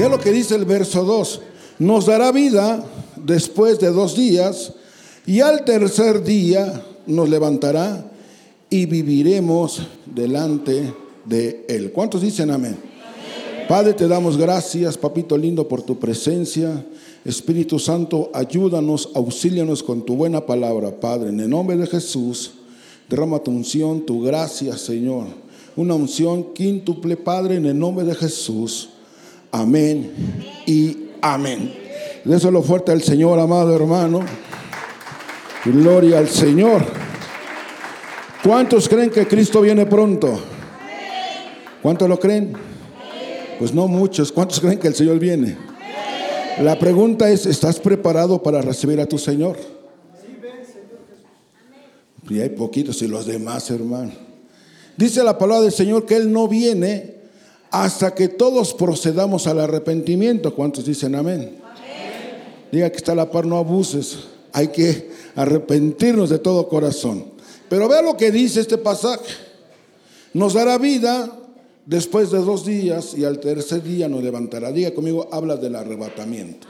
[0.00, 1.42] Vea lo que dice el verso 2.
[1.80, 2.82] Nos dará vida
[3.22, 4.72] después de dos días
[5.26, 8.10] y al tercer día nos levantará
[8.70, 10.94] y viviremos delante
[11.26, 11.92] de Él.
[11.92, 12.78] ¿Cuántos dicen amén?
[13.68, 16.82] Padre, te damos gracias, papito lindo, por tu presencia.
[17.22, 21.28] Espíritu Santo, ayúdanos, auxílianos con tu buena palabra, Padre.
[21.28, 22.52] En el nombre de Jesús,
[23.06, 25.26] derrama tu unción, tu gracia, Señor.
[25.76, 28.88] Una unción quíntuple, Padre, en el nombre de Jesús.
[29.52, 30.12] Amén
[30.66, 31.74] y amén.
[32.24, 34.20] Déselo fuerte al Señor, amado hermano.
[35.64, 36.84] Gloria al Señor.
[38.42, 40.40] ¿Cuántos creen que Cristo viene pronto?
[41.82, 42.52] ¿Cuántos lo creen?
[43.58, 44.32] Pues no muchos.
[44.32, 45.56] ¿Cuántos creen que el Señor viene?
[46.60, 49.56] La pregunta es, ¿estás preparado para recibir a tu Señor?
[52.28, 54.12] Y hay poquitos y los demás, hermano.
[54.96, 57.19] Dice la palabra del Señor que Él no viene
[57.70, 60.54] hasta que todos procedamos al arrepentimiento.
[60.54, 61.58] ¿Cuántos dicen amén?
[62.72, 64.18] Diga que está la par, no abuses.
[64.52, 67.24] Hay que arrepentirnos de todo corazón.
[67.68, 69.32] Pero vea lo que dice este pasaje.
[70.34, 71.36] Nos dará vida
[71.86, 74.72] después de dos días y al tercer día nos levantará.
[74.72, 76.66] Diga conmigo, habla del arrebatamiento.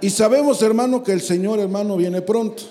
[0.00, 2.62] Y sabemos, hermano, que el Señor, hermano, viene pronto.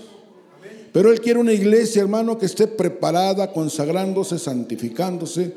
[0.92, 5.54] Pero Él quiere una iglesia, hermano, que esté preparada, consagrándose, santificándose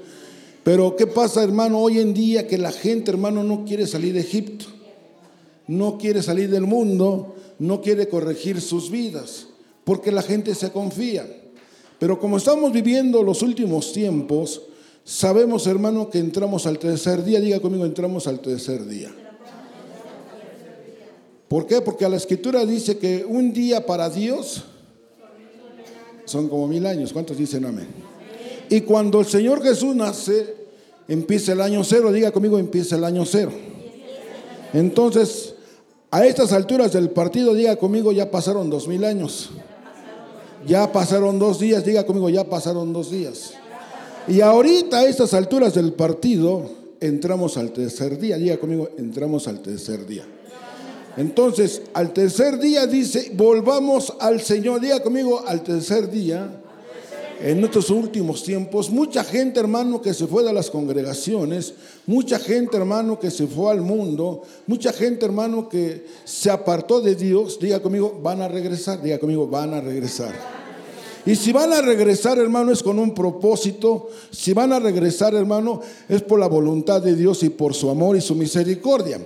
[0.66, 4.18] pero ¿qué pasa, hermano, hoy en día que la gente, hermano, no quiere salir de
[4.18, 4.64] Egipto?
[5.68, 9.46] No quiere salir del mundo, no quiere corregir sus vidas,
[9.84, 11.24] porque la gente se confía.
[12.00, 14.60] Pero como estamos viviendo los últimos tiempos,
[15.04, 17.38] sabemos, hermano, que entramos al tercer día.
[17.38, 19.14] Diga conmigo, entramos al tercer día.
[21.46, 21.80] ¿Por qué?
[21.80, 24.64] Porque la escritura dice que un día para Dios
[26.24, 27.12] son como mil años.
[27.12, 28.05] ¿Cuántos dicen amén?
[28.68, 30.54] Y cuando el Señor Jesús nace,
[31.08, 33.52] empieza el año cero, diga conmigo, empieza el año cero.
[34.72, 35.54] Entonces,
[36.10, 39.50] a estas alturas del partido, diga conmigo, ya pasaron dos mil años.
[40.66, 43.54] Ya pasaron dos días, diga conmigo, ya pasaron dos días.
[44.26, 46.68] Y ahorita a estas alturas del partido,
[47.00, 50.24] entramos al tercer día, diga conmigo, entramos al tercer día.
[51.16, 56.62] Entonces, al tercer día dice, volvamos al Señor, diga conmigo, al tercer día
[57.40, 61.74] en estos últimos tiempos, mucha gente, hermano, que se fue de las congregaciones,
[62.06, 67.14] mucha gente, hermano, que se fue al mundo, mucha gente, hermano, que se apartó de
[67.14, 70.34] Dios, diga conmigo, van a regresar, diga conmigo, van a regresar.
[71.26, 74.08] Y si van a regresar, hermano, es con un propósito.
[74.30, 78.16] Si van a regresar, hermano, es por la voluntad de Dios y por su amor
[78.16, 79.18] y su misericordia.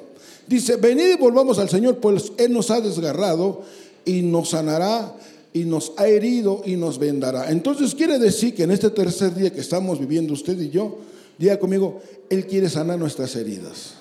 [0.46, 3.60] Dice, venid y volvamos al Señor, pues Él nos ha desgarrado
[4.06, 5.14] y nos sanará
[5.52, 7.50] y nos ha herido y nos vendará.
[7.50, 10.98] Entonces quiere decir que en este tercer día que estamos viviendo usted y yo,
[11.38, 13.94] diga conmigo, Él quiere sanar nuestras heridas.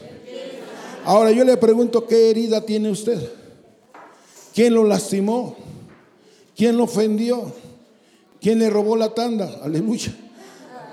[1.06, 3.18] Ahora yo le pregunto, ¿qué herida tiene usted?
[4.54, 5.56] ¿Quién lo lastimó?
[6.56, 7.54] ¿Quién lo ofendió?
[8.42, 9.60] ¿Quién le robó la tanda?
[9.64, 10.16] Aleluya.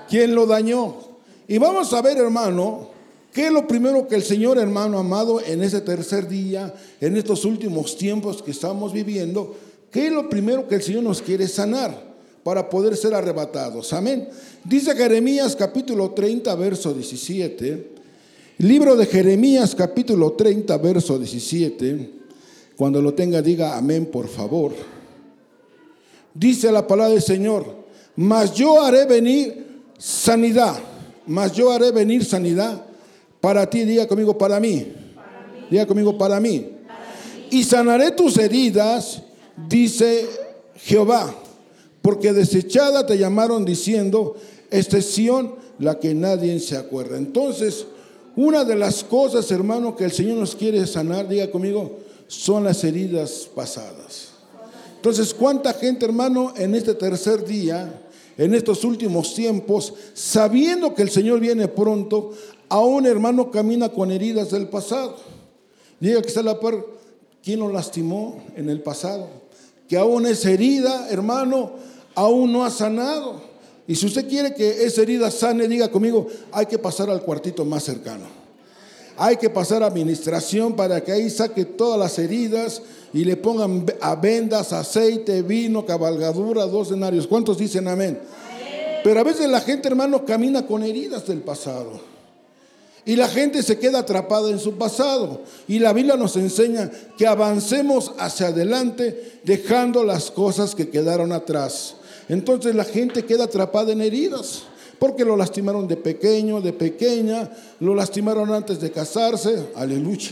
[0.09, 0.95] ¿Quién lo dañó?
[1.47, 2.89] Y vamos a ver, hermano,
[3.33, 7.45] ¿qué es lo primero que el Señor, hermano amado, en ese tercer día, en estos
[7.45, 9.55] últimos tiempos que estamos viviendo,
[9.91, 13.93] ¿Qué es lo primero que el Señor nos quiere sanar para poder ser arrebatados?
[13.93, 14.27] Amén.
[14.63, 17.91] Dice Jeremías capítulo 30, verso 17.
[18.59, 22.11] Libro de Jeremías capítulo 30, verso 17.
[22.75, 24.73] Cuando lo tenga, diga amén, por favor.
[26.33, 27.65] Dice la palabra del Señor,
[28.15, 29.65] mas yo haré venir
[29.97, 30.77] sanidad,
[31.25, 32.85] mas yo haré venir sanidad
[33.39, 34.93] para ti, diga conmigo, para mí.
[35.71, 36.69] Diga conmigo, para mí.
[37.49, 39.21] Y sanaré tus heridas
[39.69, 40.27] dice
[40.75, 41.33] Jehová,
[42.01, 44.35] porque desechada te llamaron diciendo,
[44.71, 47.17] excepción la que nadie se acuerda.
[47.17, 47.85] Entonces,
[48.35, 51.97] una de las cosas, hermano, que el Señor nos quiere sanar, diga conmigo,
[52.27, 54.29] son las heridas pasadas.
[54.95, 58.01] Entonces, ¿cuánta gente, hermano, en este tercer día,
[58.37, 62.33] en estos últimos tiempos, sabiendo que el Señor viene pronto,
[62.69, 65.15] aún, hermano, camina con heridas del pasado?
[65.99, 66.85] Diga que está la par,
[67.41, 69.29] ¿quién lo lastimó en el pasado?
[69.87, 71.71] Que aún esa herida, hermano,
[72.15, 73.41] aún no ha sanado.
[73.87, 77.63] Y si usted quiere que esa herida sane, diga conmigo, hay que pasar al cuartito
[77.63, 78.25] más cercano.
[79.15, 82.81] Hay que pasar a administración para que ahí saque todas las heridas
[83.13, 87.25] y le pongan a vendas, aceite, vino, cabalgadura, dos denarios.
[87.25, 88.19] ¿Cuántos dicen amén?
[89.03, 92.16] Pero a veces la gente, hermano, camina con heridas del pasado.
[93.07, 95.41] Y la gente se queda atrapada en su pasado.
[95.65, 101.95] Y la Biblia nos enseña que avancemos hacia adelante dejando las cosas que quedaron atrás.
[102.27, 104.63] Entonces la gente queda atrapada en heridas.
[104.99, 110.31] porque lo lastimaron de pequeño, de pequeña, lo lastimaron antes de casarse, aleluya.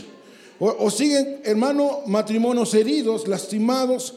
[0.58, 4.14] O, siguen, hermano, matrimonios heridos, lastimados,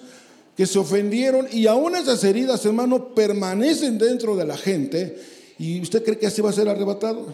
[0.58, 5.18] que se ofendieron y aún esas heridas, hermano, permanecen dentro de la gente.
[5.60, 7.28] ¿Y usted cree que así va a ser arrebatado?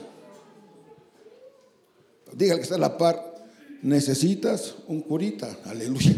[2.36, 3.34] Dígale que está a la par.
[3.82, 6.16] Necesitas un curita, aleluya.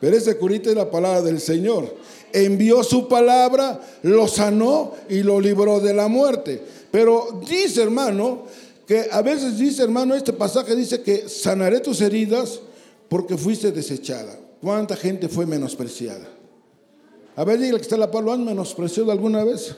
[0.00, 1.94] Pero ese curita es la palabra del Señor.
[2.32, 6.62] Envió su palabra, lo sanó y lo libró de la muerte.
[6.90, 8.44] Pero dice, hermano,
[8.86, 12.60] que a veces dice, hermano, este pasaje dice que sanaré tus heridas
[13.08, 14.38] porque fuiste desechada.
[14.62, 16.26] ¿Cuánta gente fue menospreciada?
[17.36, 19.74] A ver, dígale que está la palabra, ¿han menospreciado alguna vez?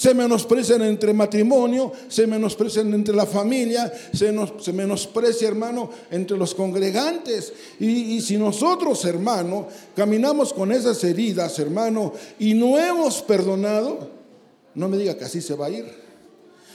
[0.00, 6.54] Se menosprecian entre matrimonio, se menosprecian entre la familia, se, se menosprecia, hermano, entre los
[6.54, 7.52] congregantes.
[7.78, 14.08] Y, y, si nosotros, hermano, caminamos con esas heridas, hermano, y no hemos perdonado,
[14.74, 15.84] no me diga que así se va a ir.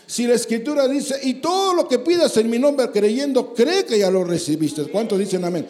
[0.05, 3.97] Si la escritura dice, y todo lo que pidas en mi nombre creyendo, cree que
[3.97, 4.83] ya lo recibiste.
[4.83, 5.65] ¿Cuántos dicen amén?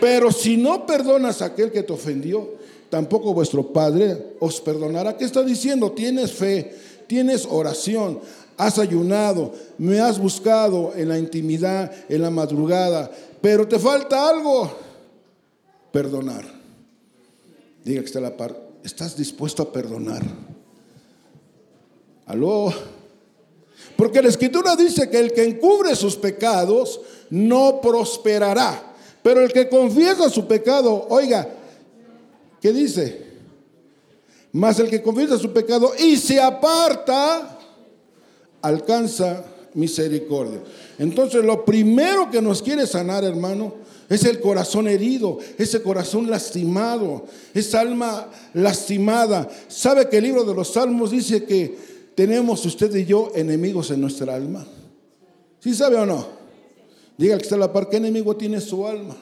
[0.00, 2.62] Pero si no perdonas a aquel que te ofendió,
[2.92, 5.16] tampoco vuestro Padre os perdonará.
[5.16, 5.92] ¿Qué está diciendo?
[5.92, 8.20] Tienes fe, tienes oración,
[8.56, 13.10] has ayunado, me has buscado en la intimidad, en la madrugada,
[13.42, 14.74] pero te falta algo,
[15.92, 16.42] perdonar.
[17.84, 20.22] Diga que está la par, ¿estás dispuesto a perdonar?
[22.24, 22.72] Aló.
[23.94, 26.98] Porque la escritura dice que el que encubre sus pecados
[27.28, 28.94] no prosperará.
[29.22, 31.46] Pero el que confiesa su pecado, oiga,
[32.58, 33.31] ¿qué dice?
[34.52, 37.58] Más el que confiesa su pecado y se aparta,
[38.60, 39.44] alcanza
[39.74, 40.62] misericordia.
[40.98, 43.74] Entonces lo primero que nos quiere sanar, hermano,
[44.08, 49.48] es el corazón herido, ese corazón lastimado, esa alma lastimada.
[49.68, 54.00] ¿Sabe que el libro de los Salmos dice que tenemos usted y yo enemigos en
[54.00, 54.66] nuestra alma.
[55.60, 56.26] ¿Sí sabe o no?
[57.16, 59.16] Diga que está la par, ¿qué enemigo tiene su alma?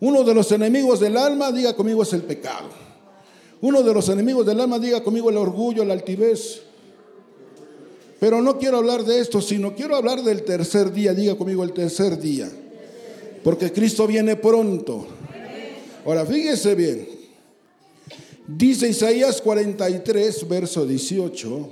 [0.00, 2.81] Uno de los enemigos del alma, diga conmigo, es el pecado.
[3.62, 6.62] Uno de los enemigos del alma, diga conmigo, el orgullo, la altivez.
[8.20, 11.72] Pero no quiero hablar de esto, sino quiero hablar del tercer día, diga conmigo, el
[11.72, 12.50] tercer día.
[13.42, 15.06] Porque Cristo viene pronto.
[16.04, 17.22] Ahora, fíjese bien,
[18.46, 21.70] Dice Isaías 43, verso 18,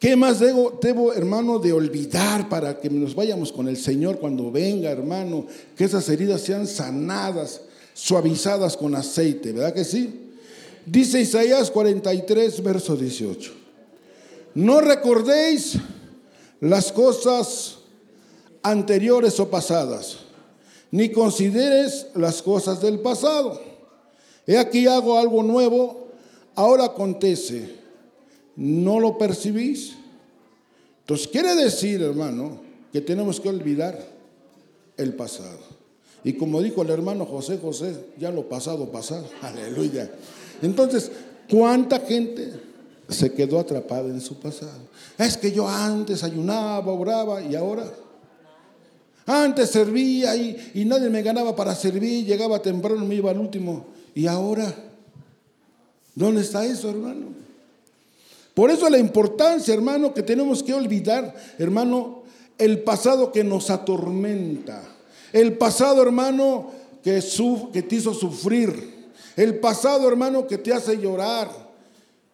[0.00, 4.50] ¿qué más debo, debo, hermano, de olvidar para que nos vayamos con el Señor cuando
[4.50, 5.46] venga, hermano?
[5.76, 7.60] Que esas heridas sean sanadas,
[7.94, 10.27] suavizadas con aceite, ¿verdad que sí?
[10.90, 13.52] Dice Isaías 43, verso 18,
[14.54, 15.76] no recordéis
[16.60, 17.78] las cosas
[18.62, 20.18] anteriores o pasadas,
[20.90, 23.68] ni consideres las cosas del pasado
[24.48, 26.08] He aquí hago algo nuevo,
[26.54, 27.68] ahora acontece.
[28.56, 29.94] ¿No lo percibís?
[31.00, 32.58] Entonces quiere decir, hermano,
[32.90, 34.02] que tenemos que olvidar
[34.96, 35.58] el pasado.
[36.24, 39.26] Y como dijo el hermano José José, ya lo pasado, pasado.
[39.42, 40.10] Aleluya.
[40.62, 41.10] Entonces,
[41.50, 42.52] ¿cuánta gente
[43.08, 44.88] se quedó atrapada en su pasado?
[45.16, 47.84] Es que yo antes ayunaba, oraba y ahora...
[49.26, 53.84] Antes servía y, nadie me ganaba para servir, llegaba temprano, me iba al último
[54.14, 54.74] ¿Y ahora?
[56.14, 57.26] ¿Dónde está eso, hermano?
[58.54, 62.22] Por eso la importancia, hermano, que tenemos que olvidar, hermano,
[62.56, 64.82] el pasado que nos atormenta.
[65.32, 66.72] El pasado, hermano,
[67.04, 67.22] que,
[67.72, 68.97] que te hizo sufrir.
[69.38, 71.48] El pasado, hermano, que te hace llorar.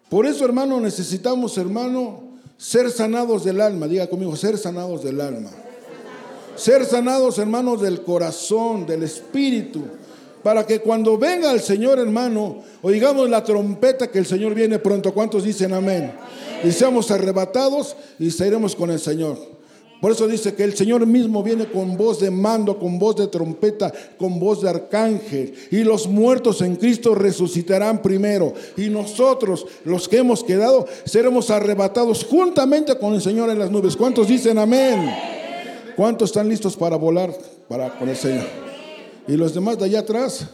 [0.09, 3.87] Por eso, hermano, necesitamos, hermano, ser sanados del alma.
[3.87, 5.51] Diga conmigo, ser sanados del alma.
[6.57, 9.83] Ser sanados, hermanos, del corazón, del espíritu
[10.43, 15.13] para que cuando venga el Señor, hermano, oigamos la trompeta que el Señor viene pronto.
[15.15, 16.13] ¿Cuántos dicen amén?
[16.63, 19.54] Y seamos arrebatados y seremos con el Señor.
[20.01, 23.27] Por eso dice que el Señor mismo viene con voz de mando, con voz de
[23.29, 25.55] trompeta, con voz de arcángel.
[25.71, 28.53] Y los muertos en Cristo resucitarán primero.
[28.77, 33.97] Y nosotros, los que hemos quedado, seremos arrebatados juntamente con el Señor en las nubes.
[33.97, 35.11] ¿Cuántos dicen amén?
[35.97, 37.35] ¿Cuántos están listos para volar
[37.69, 38.47] para, con el Señor?
[39.27, 40.47] Y los demás de allá atrás,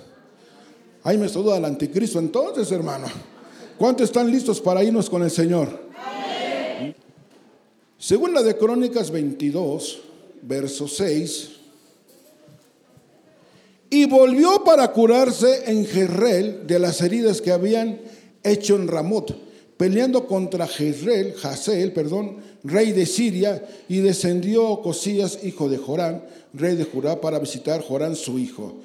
[1.03, 3.07] ahí me saluda al anticristo entonces, hermano.
[3.79, 5.91] ¿Cuántos están listos para irnos con el Señor?
[8.01, 9.99] Según la de Crónicas 22,
[10.41, 11.51] verso 6,
[13.91, 18.01] y volvió para curarse en Jezreel de las heridas que habían
[18.43, 19.37] hecho en Ramot,
[19.77, 26.77] peleando contra Jezreel, Hazel, perdón, rey de Siria, y descendió Cosías, hijo de Jorán, rey
[26.77, 28.77] de Judá, para visitar Jorán su hijo.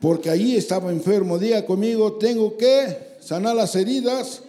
[0.00, 1.38] Porque allí estaba enfermo.
[1.38, 4.42] Diga conmigo, tengo que sanar las heridas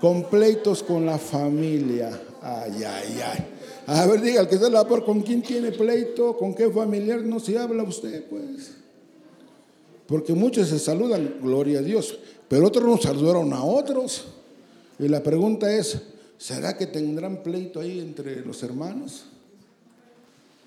[0.00, 2.27] Con pleitos con la familia.
[2.42, 3.46] Ay, ay, ay.
[3.86, 6.36] A ver, diga, el que está la por, ¿con quién tiene pleito?
[6.36, 8.72] ¿Con qué familiar no se habla usted, pues?
[10.06, 12.18] Porque muchos se saludan, gloria a Dios,
[12.48, 14.26] pero otros no saludaron a otros.
[14.98, 16.00] Y la pregunta es,
[16.38, 19.24] ¿será que tendrán pleito ahí entre los hermanos?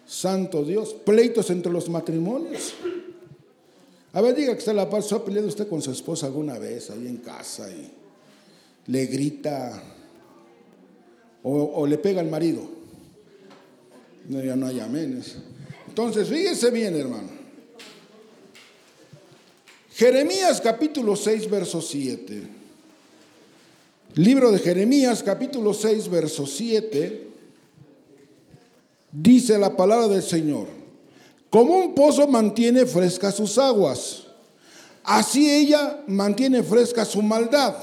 [0.06, 2.74] Santo Dios, pleitos entre los matrimonios.
[4.13, 5.08] A ver, diga que está la paz.
[5.08, 7.90] ¿Se ha peleado usted con su esposa alguna vez ahí en casa y
[8.88, 9.82] le grita
[11.43, 12.62] o, le pega al marido?
[14.29, 15.38] Ya no hay aménes.
[15.88, 17.29] Entonces, fíjese bien, hermano.
[19.93, 22.43] Jeremías capítulo 6, verso 7.
[24.15, 27.27] Libro de Jeremías capítulo 6, verso 7.
[29.12, 30.67] Dice la palabra del Señor.
[31.50, 34.24] Como un pozo mantiene frescas sus aguas,
[35.03, 37.75] así ella mantiene fresca su maldad.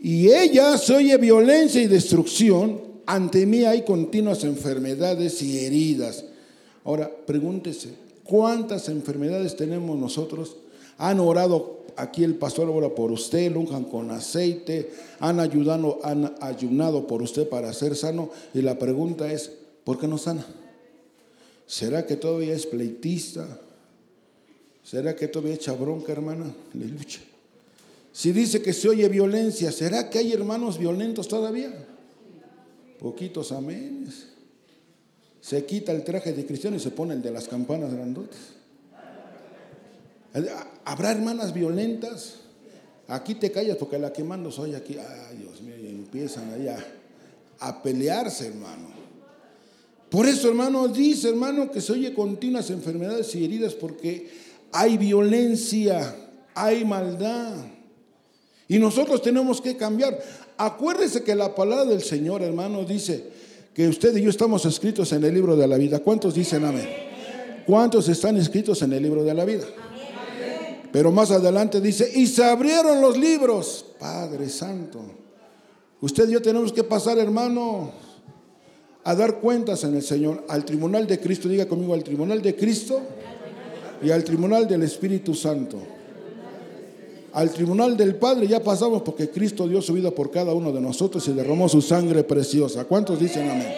[0.00, 2.80] Y ella se oye violencia y destrucción.
[3.06, 6.24] Ante mí hay continuas enfermedades y heridas.
[6.84, 7.90] Ahora, pregúntese,
[8.22, 10.56] ¿cuántas enfermedades tenemos nosotros?
[10.98, 16.34] Han orado aquí el pastor ahora por usted, lo unjan con aceite, han ayudado, han
[16.40, 18.30] ayunado por usted para ser sano.
[18.54, 19.50] Y la pregunta es,
[19.84, 20.46] ¿por qué no sana?
[21.66, 23.46] ¿Será que todavía es pleitista?
[24.82, 26.46] ¿Será que todavía echa bronca, hermana?
[26.72, 27.20] Le lucha.
[28.12, 31.72] Si dice que se oye violencia, ¿será que hay hermanos violentos todavía?
[32.98, 34.28] Poquitos aménes.
[35.40, 38.38] Se quita el traje de cristiano y se pone el de las campanas grandotas.
[40.84, 42.40] ¿Habrá hermanas violentas?
[43.06, 44.96] Aquí te callas porque la que mando soy aquí.
[44.98, 46.84] Ay, Dios mío, empiezan allá
[47.60, 48.88] a pelearse, hermano.
[50.10, 54.28] Por eso, hermano, dice, hermano, que se oye continuas enfermedades y heridas porque
[54.72, 56.14] hay violencia,
[56.54, 57.77] hay maldad.
[58.68, 60.18] Y nosotros tenemos que cambiar.
[60.58, 63.24] Acuérdese que la palabra del Señor, hermano, dice
[63.74, 66.00] que usted y yo estamos escritos en el libro de la vida.
[66.00, 66.88] ¿Cuántos dicen amén?
[67.66, 69.64] ¿Cuántos están escritos en el libro de la vida?
[70.92, 73.84] Pero más adelante dice, y se abrieron los libros.
[73.98, 75.00] Padre Santo.
[76.00, 77.90] Usted y yo tenemos que pasar, hermano,
[79.04, 82.54] a dar cuentas en el Señor, al tribunal de Cristo, diga conmigo, al tribunal de
[82.54, 83.00] Cristo
[84.02, 85.97] y al tribunal del Espíritu Santo.
[87.32, 90.80] Al tribunal del Padre ya pasamos porque Cristo dio su vida por cada uno de
[90.80, 92.84] nosotros y derramó su sangre preciosa.
[92.84, 93.72] ¿Cuántos dicen amén?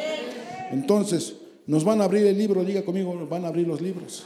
[0.71, 1.35] Entonces,
[1.67, 4.25] nos van a abrir el libro, diga conmigo, nos van a abrir los libros.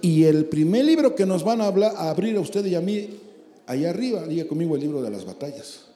[0.00, 3.20] Y el primer libro que nos van a, abrir a usted y a mí,
[3.66, 5.86] allá arriba, diga conmigo el libro de las batallas.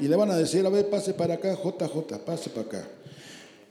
[0.00, 2.88] Y le van a decir, a ver, pase para acá, JJ, pase para acá.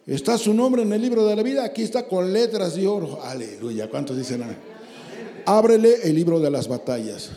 [0.05, 3.19] Está su nombre en el libro de la vida, aquí está con letras de oro.
[3.23, 4.72] Aleluya, ¿cuántos dicen amén?
[5.45, 7.31] Ábrele el libro de las batallas.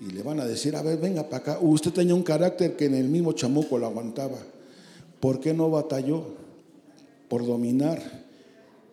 [0.00, 1.58] Y le van a decir, a ver, venga para acá.
[1.60, 4.38] Usted tenía un carácter que en el mismo chamuco lo aguantaba.
[5.20, 6.24] ¿Por qué no batalló
[7.28, 8.00] por dominar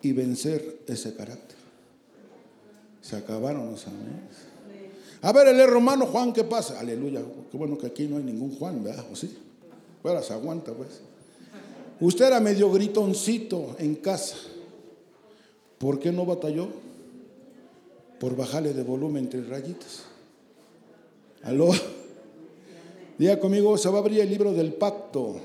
[0.02, 1.58] y vencer ese carácter?
[3.02, 4.28] Se acabaron los amén.
[5.22, 6.80] A ver, el romano Juan, ¿qué pasa?
[6.80, 7.22] Aleluya.
[7.50, 9.06] Qué bueno que aquí no hay ningún Juan, ¿verdad?
[9.12, 9.36] ¿O sí?
[10.04, 11.02] Bueno, se aguanta, pues.
[12.00, 14.36] Usted era medio gritoncito en casa.
[15.78, 16.68] ¿Por qué no batalló?
[18.20, 20.04] Por bajarle de volumen entre rayitas.
[21.44, 21.70] ¿Aló?
[23.18, 25.38] Diga conmigo, se va a abrir el libro del pacto.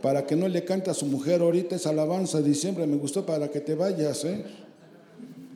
[0.00, 2.86] Para que no le cante a su mujer ahorita esa alabanza de diciembre.
[2.86, 4.44] Me gustó para que te vayas, ¿eh?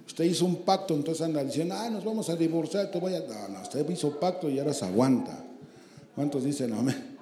[0.07, 3.13] Usted hizo un pacto, entonces anda diciendo, ah, nos vamos a divorciar, te voy.
[3.13, 5.45] No, no, usted hizo pacto y ahora se aguanta.
[6.15, 7.17] ¿Cuántos dicen amén?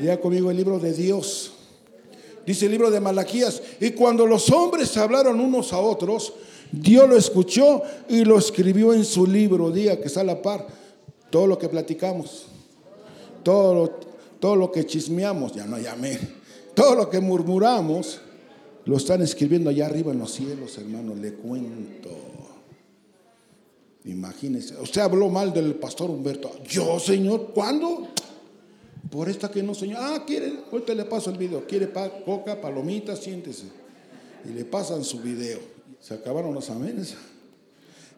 [0.00, 1.52] Ya conmigo el libro de Dios.
[2.46, 6.34] Dice el libro de Malaquías, y cuando los hombres hablaron unos a otros,
[6.72, 10.66] Dios lo escuchó y lo escribió en su libro, día que está a la par,
[11.30, 12.46] todo lo que platicamos,
[13.42, 13.90] todo lo,
[14.40, 16.18] todo lo que chismeamos, ya no llamé,
[16.74, 18.20] todo lo que murmuramos,
[18.86, 22.10] lo están escribiendo allá arriba en los cielos, hermano, le cuento.
[24.04, 26.50] Imagínese, usted habló mal del pastor Humberto.
[26.68, 28.08] Yo, Señor, ¿cuándo?
[29.10, 29.98] Por esta que no, Señor.
[30.00, 31.66] Ah, quiere, ahorita le paso el video.
[31.66, 31.90] Quiere
[32.24, 33.64] coca, palomita, siéntese.
[34.44, 35.73] Y le pasan su video.
[36.04, 37.14] Se acabaron los amenes.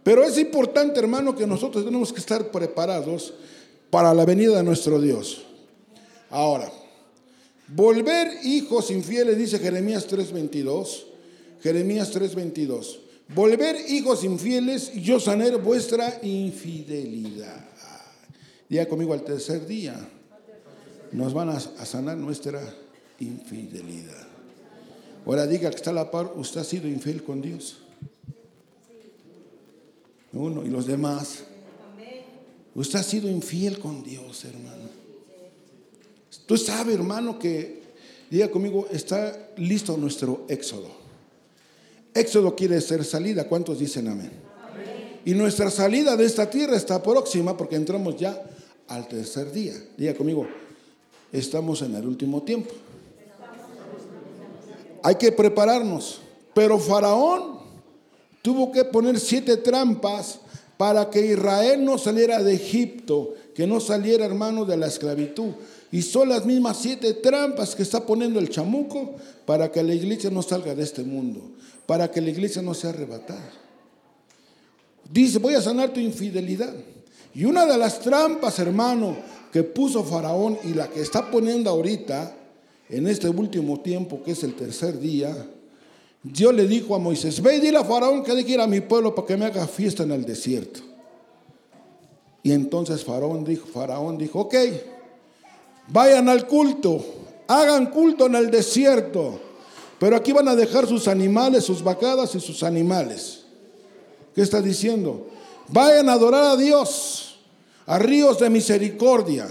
[0.03, 3.35] Pero es importante, hermano, que nosotros tenemos que estar preparados
[3.91, 5.45] para la venida de nuestro Dios.
[6.31, 6.71] Ahora,
[7.69, 11.07] Volver hijos infieles, dice Jeremías 3:22.
[11.63, 13.01] Jeremías 3:22.
[13.35, 17.65] Volver hijos infieles, yo sanar vuestra infidelidad.
[18.69, 19.97] Día conmigo al tercer día.
[21.11, 22.63] Nos van a sanar nuestra
[23.19, 24.26] infidelidad.
[25.27, 27.79] Ahora diga que está a la par, usted ha sido infiel con Dios.
[30.33, 31.45] Uno y los demás.
[32.75, 34.89] Usted ha sido infiel con Dios, hermano.
[36.47, 37.83] Tú sabes, hermano, que,
[38.31, 40.91] diga conmigo, está listo nuestro éxodo.
[42.15, 43.49] Éxodo quiere ser salida.
[43.49, 44.31] ¿Cuántos dicen amén?
[45.25, 48.41] Y nuestra salida de esta tierra está próxima porque entramos ya
[48.87, 49.75] al tercer día.
[49.97, 50.47] Diga conmigo,
[51.33, 52.71] estamos en el último tiempo.
[55.07, 56.19] Hay que prepararnos.
[56.53, 57.61] Pero Faraón
[58.43, 60.41] tuvo que poner siete trampas
[60.77, 65.53] para que Israel no saliera de Egipto, que no saliera hermano de la esclavitud.
[65.93, 70.29] Y son las mismas siete trampas que está poniendo el chamuco para que la iglesia
[70.29, 71.41] no salga de este mundo,
[71.87, 73.53] para que la iglesia no sea arrebatada.
[75.09, 76.75] Dice, voy a sanar tu infidelidad.
[77.33, 79.17] Y una de las trampas, hermano,
[79.53, 82.35] que puso Faraón y la que está poniendo ahorita,
[82.89, 85.35] en este último tiempo, que es el tercer día,
[86.23, 88.81] Dios le dijo a Moisés, ve y dile a Faraón que de ir a mi
[88.81, 90.81] pueblo para que me haga fiesta en el desierto.
[92.43, 94.55] Y entonces Faraón dijo, Faraón dijo, ok,
[95.89, 97.05] vayan al culto,
[97.49, 99.41] hagan culto en el desierto,
[99.99, 103.45] pero aquí van a dejar sus animales, sus vacadas y sus animales.
[104.35, 105.27] ¿Qué está diciendo?
[105.69, 107.39] Vayan a adorar a Dios,
[107.87, 109.49] a ríos de misericordia.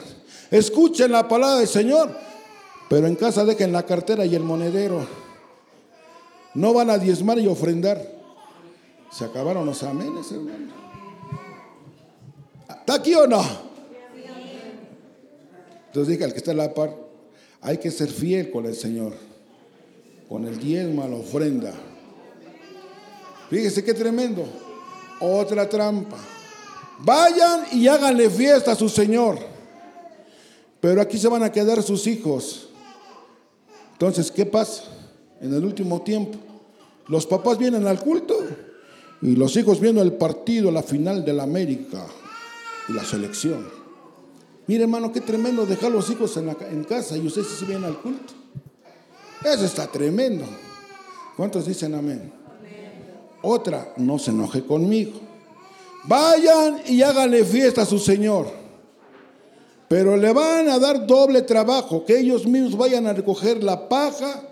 [0.51, 2.15] Escuchen la palabra del Señor,
[2.96, 5.06] pero en casa dejen la cartera y el monedero.
[6.54, 8.02] No van a diezmar y ofrendar.
[9.12, 10.72] Se acabaron los amenes, hermano.
[12.70, 13.44] ¿Está aquí o no?
[15.88, 16.96] Entonces dije al que está en la par,
[17.60, 19.12] hay que ser fiel con el Señor,
[20.30, 21.74] con el diezmo, la ofrenda.
[23.50, 24.46] Fíjese qué tremendo.
[25.20, 26.16] Otra trampa.
[27.00, 29.38] Vayan y háganle fiesta a su Señor.
[30.80, 32.70] Pero aquí se van a quedar sus hijos.
[33.96, 34.84] Entonces, ¿qué pasa?
[35.40, 36.38] En el último tiempo,
[37.08, 38.38] los papás vienen al culto
[39.22, 42.06] y los hijos viendo el partido, la final de la América
[42.90, 43.66] y la selección.
[44.68, 48.34] Mire, hermano, qué tremendo dejar los hijos en, casa y ustedes se vienen al culto.
[49.46, 50.44] Eso está tremendo.
[51.38, 52.34] ¿Cuántos dicen amén?
[53.44, 55.22] Otra, no se enoje conmigo.
[56.03, 58.65] Vayan y háganle fiesta a su Señor.
[59.88, 64.44] Pero le van a dar doble trabajo, que ellos mismos vayan a recoger la paja.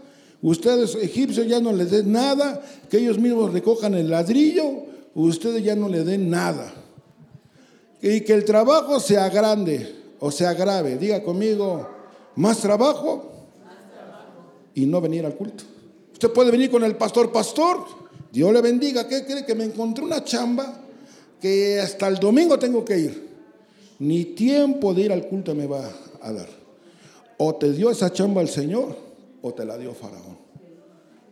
[0.42, 4.84] Ustedes egipcios ya no les den nada, que ellos mismos recojan el ladrillo,
[5.16, 6.74] ustedes ya no le den nada.
[8.02, 10.98] Y que el trabajo sea grande o sea grave.
[10.98, 11.88] Diga conmigo,
[12.36, 13.32] más trabajo
[14.74, 15.64] y no venir al culto.
[16.12, 17.84] Usted puede venir con el pastor, pastor,
[18.32, 19.08] Dios le bendiga.
[19.08, 19.46] ¿Qué cree?
[19.46, 20.82] Que me encontré una chamba
[21.42, 23.33] que hasta el domingo tengo que ir.
[24.00, 25.90] Ni tiempo de ir al culto me va
[26.22, 26.48] a dar.
[27.38, 28.96] O te dio esa chamba el Señor
[29.42, 30.38] o te la dio Faraón.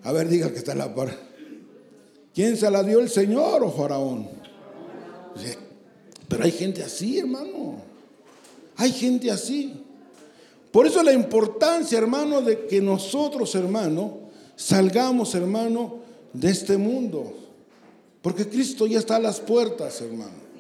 [0.04, 1.16] A ver, diga que está la par.
[2.34, 4.28] ¿Quién se la dio el Señor o Faraón?
[6.28, 7.82] Pero hay gente así, hermano.
[8.78, 9.84] Hay gente así.
[10.72, 14.20] Por eso la importancia, hermano, de que nosotros, hermano,
[14.56, 16.00] salgamos, hermano,
[16.34, 17.34] de este mundo.
[18.22, 20.51] Porque Cristo ya está a las puertas, hermano.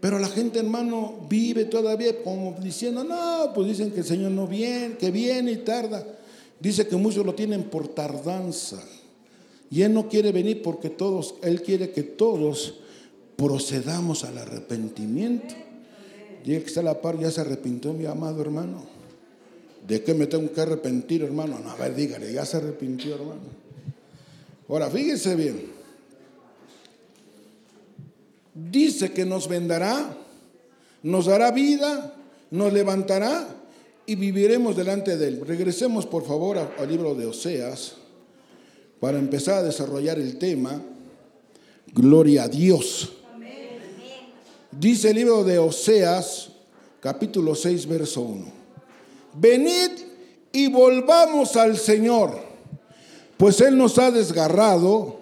[0.00, 4.46] Pero la gente, hermano, vive todavía como diciendo, no, pues dicen que el Señor no
[4.46, 6.06] viene, que viene y tarda.
[6.60, 8.80] Dice que muchos lo tienen por tardanza.
[9.70, 12.74] Y Él no quiere venir porque todos, Él quiere que todos
[13.36, 15.54] procedamos al arrepentimiento.
[16.44, 18.84] Y que está a la par ya se arrepintió, mi amado hermano.
[19.86, 21.58] ¿De qué me tengo que arrepentir, hermano?
[21.58, 23.40] No, a ver, dígale, ya se arrepintió, hermano.
[24.68, 25.77] Ahora, fíjense bien.
[28.70, 30.16] Dice que nos vendará,
[31.02, 32.14] nos dará vida,
[32.50, 33.46] nos levantará
[34.06, 35.42] y viviremos delante de Él.
[35.46, 37.94] Regresemos por favor al libro de Oseas
[39.00, 40.82] para empezar a desarrollar el tema.
[41.92, 43.12] Gloria a Dios.
[44.72, 46.50] Dice el libro de Oseas,
[47.00, 48.44] capítulo 6, verso 1.
[49.34, 49.90] Venid
[50.52, 52.48] y volvamos al Señor
[53.38, 55.20] pues Él nos ha desgarrado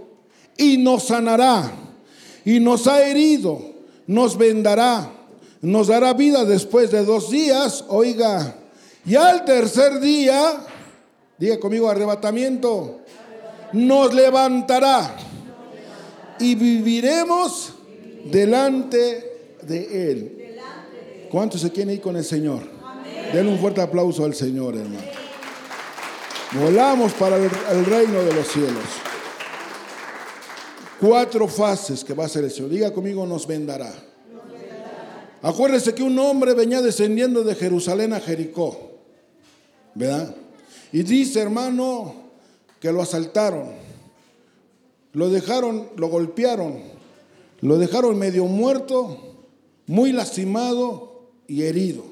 [0.57, 1.71] y nos sanará,
[2.47, 3.61] y nos ha herido,
[4.07, 5.13] nos vendará,
[5.61, 8.57] nos dará vida después de dos días, oiga,
[9.05, 10.55] y al tercer día,
[11.37, 13.01] diga conmigo arrebatamiento,
[13.73, 15.17] nos levantará
[16.39, 17.75] y viviremos
[18.25, 20.59] delante de Él.
[21.31, 22.63] ¿Cuántos se quieren ir con el Señor?
[23.33, 25.05] Denle un fuerte aplauso al Señor, hermano.
[26.53, 28.85] Volamos para el, reino de los cielos.
[31.01, 32.71] Cuatro fases que va a ser el Señor.
[32.71, 33.93] Diga conmigo, nos vendará.
[35.43, 38.93] Acuérdese que un hombre venía descendiendo de Jerusalén a Jericó.
[39.95, 40.35] ¿Verdad?
[40.93, 42.15] Y dice, hermano,
[42.81, 43.71] que lo asaltaron.
[45.13, 46.81] Lo dejaron, lo golpearon.
[47.61, 49.37] Lo dejaron medio muerto
[49.87, 52.05] muy lastimado y herido.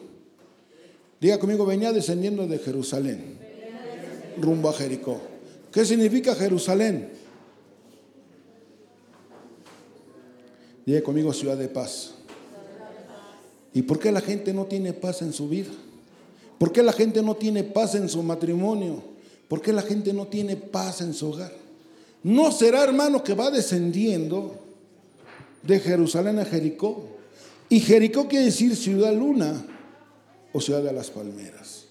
[1.21, 3.39] Diga conmigo, venía descendiendo de Jerusalén,
[4.39, 5.21] rumbo a Jericó.
[5.73, 7.14] ¿Qué significa Jerusalén?
[10.87, 12.13] Diga conmigo, ciudad de paz.
[13.73, 15.71] ¿Y por qué la gente no tiene paz en su vida?
[16.59, 19.03] ¿Por qué la gente no tiene paz en su matrimonio?
[19.49, 21.53] ¿Por qué la gente no tiene paz en su hogar?
[22.23, 24.55] No será, hermano, que va descendiendo
[25.63, 27.05] de Jerusalén a Jericó.
[27.69, 29.65] Y Jericó quiere decir ciudad luna
[30.53, 31.85] o ciudad de las palmeras.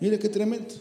[0.00, 0.74] Mire qué tremendo.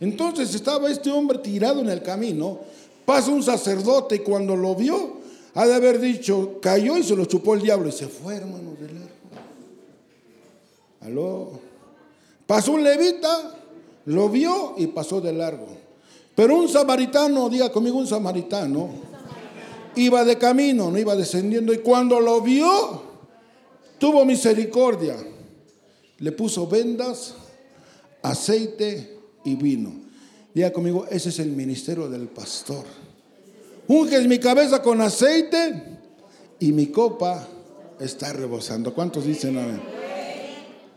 [0.00, 2.60] Entonces estaba este hombre tirado en el camino,
[3.04, 5.15] pasa un sacerdote y cuando lo vio,
[5.56, 8.74] ha de haber dicho, cayó y se lo chupó el diablo y se fue, hermano,
[8.78, 9.08] de largo.
[11.00, 11.60] Aló.
[12.46, 13.54] Pasó un levita,
[14.04, 15.66] lo vio y pasó de largo.
[16.34, 18.90] Pero un samaritano, diga conmigo un samaritano,
[19.94, 23.02] iba de camino, no iba descendiendo y cuando lo vio,
[23.98, 25.16] tuvo misericordia.
[26.18, 27.34] Le puso vendas,
[28.20, 29.90] aceite y vino.
[30.52, 32.84] Diga conmigo, ese es el ministerio del pastor.
[33.88, 35.82] Unges mi cabeza con aceite
[36.58, 37.46] y mi copa
[38.00, 38.92] está rebosando.
[38.92, 39.80] ¿Cuántos dicen amén?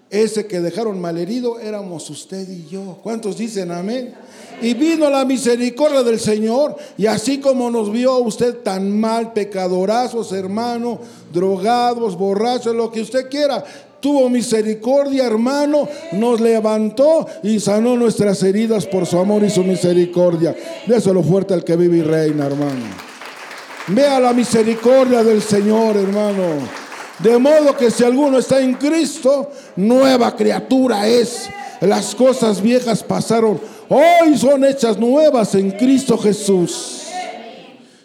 [0.10, 3.00] Ese que dejaron malherido éramos usted y yo.
[3.04, 4.16] ¿Cuántos dicen amén?
[4.62, 6.76] Y vino la misericordia del Señor.
[6.98, 11.00] Y así como nos vio usted tan mal, pecadorazos, hermano,
[11.32, 13.64] drogados, borrachos, lo que usted quiera,
[14.00, 20.56] tuvo misericordia, hermano, nos levantó y sanó nuestras heridas por su amor y su misericordia.
[20.88, 22.86] Déselo fuerte al que vive y reina, hermano.
[23.88, 26.44] Vea la misericordia del Señor, hermano.
[27.20, 31.50] De modo que si alguno está en Cristo, nueva criatura es.
[31.82, 37.09] Las cosas viejas pasaron, hoy son hechas nuevas en Cristo Jesús.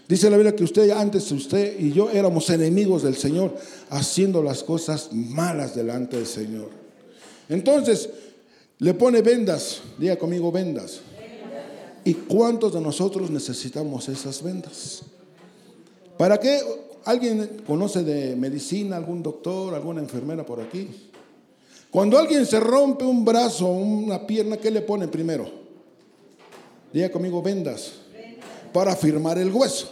[0.09, 3.57] Dice la Biblia que usted antes, usted y yo éramos enemigos del Señor,
[3.91, 6.69] haciendo las cosas malas delante del Señor.
[7.49, 8.11] Entonces,
[8.79, 11.01] le pone vendas, diga conmigo vendas.
[12.05, 15.03] ¿Y cuántos de nosotros necesitamos esas vendas?
[16.19, 16.61] ¿Para qué
[17.05, 20.89] ¿Alguien conoce de medicina, algún doctor, alguna enfermera por aquí?
[21.91, 25.47] Cuando alguien se rompe un brazo o una pierna, ¿qué le pone primero?
[26.93, 27.93] Diga conmigo vendas
[28.75, 29.89] para firmar el hueso.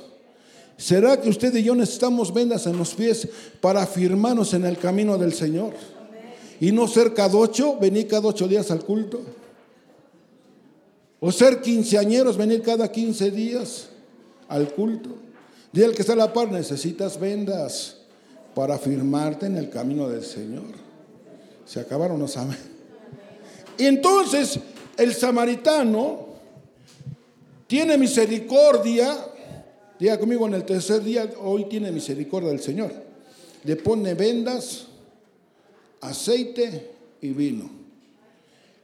[0.77, 3.29] ¿Será que usted y yo necesitamos vendas en los pies
[3.61, 5.73] para firmarnos en el camino del Señor?
[6.59, 9.21] Y no ser cada ocho, venir cada ocho días al culto.
[11.21, 13.87] O ser quinceañeros, venir cada quince días
[14.49, 15.11] al culto.
[15.73, 17.99] Dile al que está a la par, necesitas vendas
[18.53, 20.65] para firmarte en el camino del Señor.
[21.65, 22.59] Se acabaron, no saben.
[23.79, 24.59] Y entonces
[24.97, 26.32] el samaritano
[27.73, 29.17] tiene misericordia.
[29.99, 32.93] Diga conmigo, en el tercer día, hoy tiene misericordia del Señor.
[33.65, 34.89] Le pone vendas,
[36.03, 36.91] aceite
[37.23, 37.71] y vino.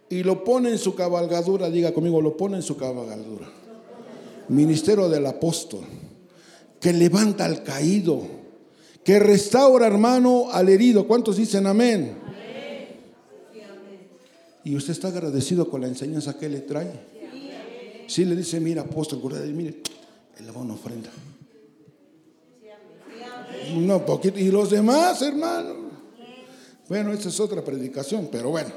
[0.09, 3.46] Y lo pone en su cabalgadura, diga conmigo, lo pone en su cabalgadura.
[4.48, 5.85] Ministerio del apóstol
[6.81, 8.22] que levanta al caído,
[9.05, 11.07] que restaura, hermano, al herido.
[11.07, 12.16] ¿Cuántos dicen amén?
[14.64, 17.17] Y usted está agradecido con la enseñanza que le trae.
[18.09, 19.21] Si le dice, mira, apóstol,
[19.53, 19.83] mire,
[20.38, 21.11] él va una ofrenda.
[23.75, 24.38] No, poquito.
[24.38, 25.90] Y los demás, hermano.
[26.88, 28.71] Bueno, esa es otra predicación, pero bueno.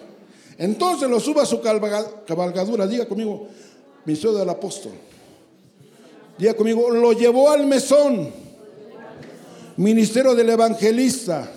[0.58, 2.86] Entonces lo suba a su cabalgadura.
[2.86, 3.48] Diga conmigo,
[4.04, 4.92] misión del apóstol.
[6.38, 8.30] Diga conmigo, lo llevó al mesón.
[9.78, 11.50] Ministerio del evangelista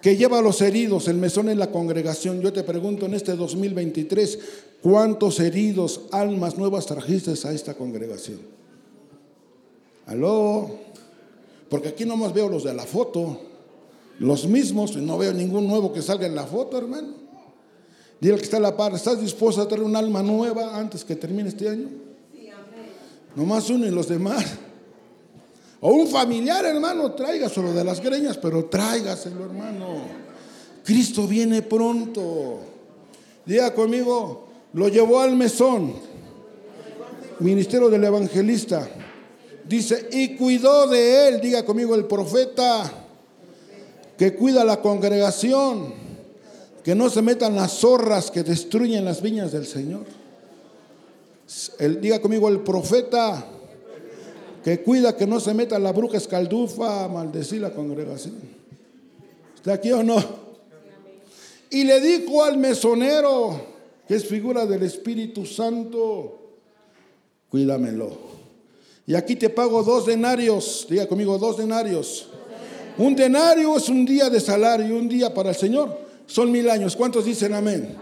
[0.00, 1.08] que lleva a los heridos.
[1.08, 2.40] El mesón en la congregación.
[2.40, 4.38] Yo te pregunto en este 2023,
[4.82, 8.38] ¿cuántos heridos, almas nuevas trajiste a esta congregación?
[10.06, 10.70] ¿Aló?
[11.68, 13.40] Porque aquí nomás veo los de la foto,
[14.18, 17.28] los mismos, y no veo ningún nuevo que salga en la foto, hermano.
[18.20, 21.14] Dile que está a la par, ¿estás dispuesto a traer un alma nueva antes que
[21.14, 21.88] termine este año?
[23.36, 24.44] Nomás uno y los demás.
[25.80, 30.02] O un familiar, hermano, tráigaselo de las greñas, pero tráigaselo, hermano.
[30.84, 32.60] Cristo viene pronto.
[33.44, 35.94] Diga conmigo, lo llevó al mesón.
[37.40, 38.88] Ministerio del evangelista.
[39.64, 42.90] Dice, y cuidó de él, diga conmigo, el profeta
[44.16, 45.94] que cuida la congregación,
[46.82, 50.06] que no se metan las zorras que destruyen las viñas del Señor
[52.00, 53.44] diga conmigo, el profeta
[54.64, 58.36] que cuida que no se meta la bruja escaldufa a maldecir la congregación.
[59.54, 60.22] ¿Está aquí o no?
[61.70, 63.60] Y le dijo al mesonero,
[64.06, 66.56] que es figura del Espíritu Santo,
[67.50, 68.28] cuídamelo.
[69.06, 72.28] Y aquí te pago dos denarios, diga conmigo, dos denarios,
[72.98, 76.96] Un denario es un día de salario, un día para el Señor son mil años.
[76.96, 77.96] ¿Cuántos dicen amén?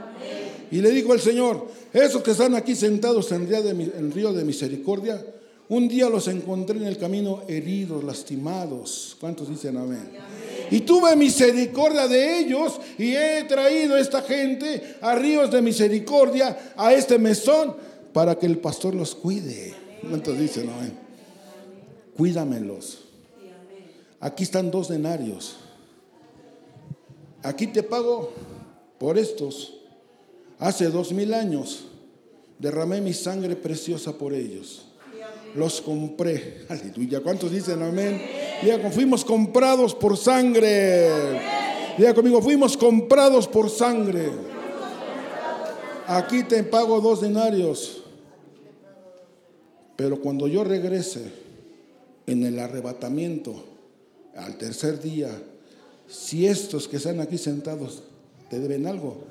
[0.71, 5.25] Y le dijo el Señor, esos que están aquí sentados en el río de misericordia,
[5.69, 9.17] un día los encontré en el camino heridos, lastimados.
[9.21, 10.11] ¿Cuántos dicen amén?
[10.71, 16.73] Y tuve misericordia de ellos y he traído a esta gente a ríos de misericordia,
[16.77, 17.75] a este mesón,
[18.13, 19.75] para que el pastor los cuide.
[20.09, 20.99] ¿Cuántos dicen amén?
[22.17, 23.01] Cuídamelos.
[24.21, 25.57] Aquí están dos denarios.
[27.43, 28.33] Aquí te pago
[28.99, 29.75] por estos.
[30.59, 31.85] Hace dos mil años
[32.59, 34.86] derramé mi sangre preciosa por ellos.
[35.57, 36.67] Los compré.
[36.69, 37.21] Aleluya.
[37.21, 38.23] ¿Cuántos dicen amén?
[38.63, 41.09] Diga, fuimos comprados por sangre.
[41.97, 44.31] Diga conmigo, fuimos comprados por sangre.
[46.07, 48.03] Aquí te pago dos denarios.
[49.97, 51.33] Pero cuando yo regrese
[52.27, 53.65] en el arrebatamiento,
[54.37, 55.31] al tercer día,
[56.07, 58.03] si estos que están aquí sentados
[58.51, 59.25] te deben algo,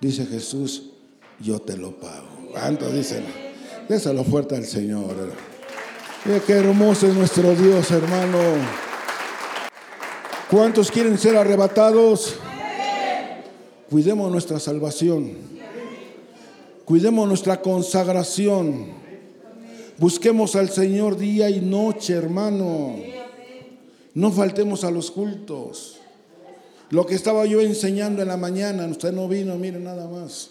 [0.00, 0.90] dice Jesús,
[1.38, 2.28] yo te lo pago.
[2.50, 3.24] ¿Cuántos dicen?
[3.88, 5.49] Déselo fuerte al Señor.
[6.22, 8.38] Mira qué hermoso es nuestro Dios, hermano.
[10.50, 12.34] ¿Cuántos quieren ser arrebatados?
[13.88, 15.32] Cuidemos nuestra salvación.
[16.84, 18.88] Cuidemos nuestra consagración.
[19.96, 22.96] Busquemos al Señor día y noche, hermano.
[24.12, 26.00] No faltemos a los cultos.
[26.90, 30.50] Lo que estaba yo enseñando en la mañana, usted no vino, mire nada más.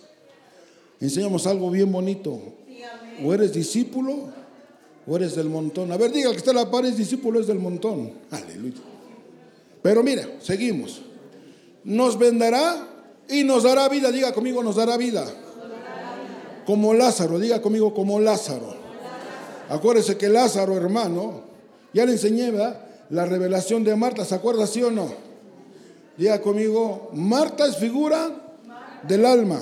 [0.99, 2.39] Enseñamos algo bien bonito.
[3.23, 4.38] O eres discípulo
[5.15, 5.91] eres del montón.
[5.91, 8.11] A ver, diga que está la par, es discípulo, es del montón.
[8.31, 8.77] Aleluya.
[9.81, 11.01] Pero mira, seguimos.
[11.83, 12.87] Nos venderá
[13.29, 14.11] y nos dará vida.
[14.11, 15.25] Diga conmigo, nos dará vida.
[16.65, 18.75] Como Lázaro, diga conmigo, como Lázaro.
[19.69, 21.41] Acuérdese que Lázaro, hermano,
[21.93, 22.85] ya le enseñé, ¿verdad?
[23.09, 25.09] La revelación de Marta, ¿se acuerda, sí o no?
[26.17, 28.29] Diga conmigo, Marta es figura
[29.07, 29.61] del alma.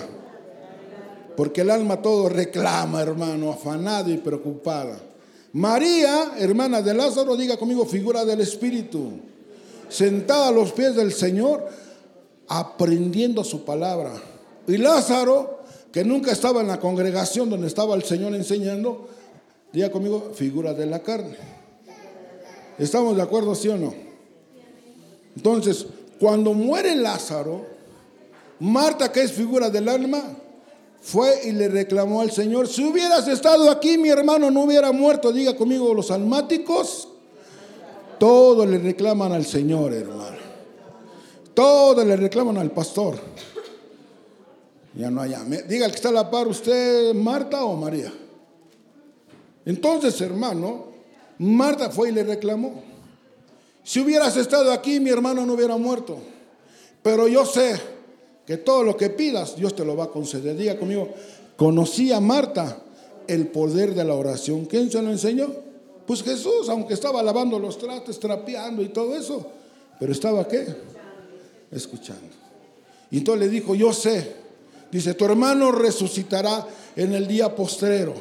[1.35, 4.97] Porque el alma todo reclama, hermano, afanado y preocupada.
[5.57, 9.13] María, hermana de Lázaro, diga conmigo, figura del Espíritu.
[9.89, 11.67] Sentada a los pies del Señor,
[12.47, 14.13] aprendiendo su palabra.
[14.67, 19.09] Y Lázaro, que nunca estaba en la congregación donde estaba el Señor enseñando,
[19.73, 21.35] diga conmigo, figura de la carne.
[22.77, 23.95] ¿Estamos de acuerdo, sí o no?
[25.35, 25.87] Entonces,
[26.19, 27.65] cuando muere Lázaro,
[28.59, 30.21] Marta, que es figura del alma,
[31.07, 35.31] fue y le reclamó al Señor, si hubieras estado aquí, mi hermano no hubiera muerto.
[35.31, 37.07] Diga conmigo, los almáticos,
[38.19, 40.35] todo le reclaman al Señor, hermano.
[41.53, 43.15] Todo le reclaman al pastor.
[44.95, 45.33] Ya no hay.
[45.69, 48.11] Diga el que está a la par, usted, Marta o María.
[49.65, 50.87] Entonces, hermano,
[51.37, 52.83] Marta fue y le reclamó.
[53.81, 56.17] Si hubieras estado aquí, mi hermano no hubiera muerto.
[57.01, 57.96] Pero yo sé
[58.47, 60.55] que todo lo que pidas, Dios te lo va a conceder.
[60.55, 61.09] Diga conmigo,
[61.57, 62.81] conocí a Marta
[63.27, 64.65] el poder de la oración.
[64.65, 65.53] ¿Quién se lo enseñó?
[66.05, 69.45] Pues Jesús, aunque estaba lavando los trates, trapeando y todo eso.
[69.99, 70.65] Pero estaba qué?
[71.69, 72.29] Escuchando.
[73.11, 74.35] Y entonces le dijo, yo sé.
[74.89, 78.13] Dice, tu hermano resucitará en el día postrero.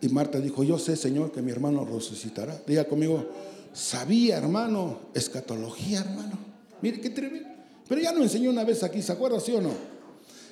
[0.00, 2.60] Y Marta dijo, yo sé, Señor, que mi hermano resucitará.
[2.66, 3.24] Diga conmigo,
[3.72, 6.36] sabía, hermano, escatología, hermano.
[6.82, 7.49] Mire qué tremendo.
[7.90, 9.72] Pero ya lo enseñó una vez aquí, ¿se acuerda, sí o no?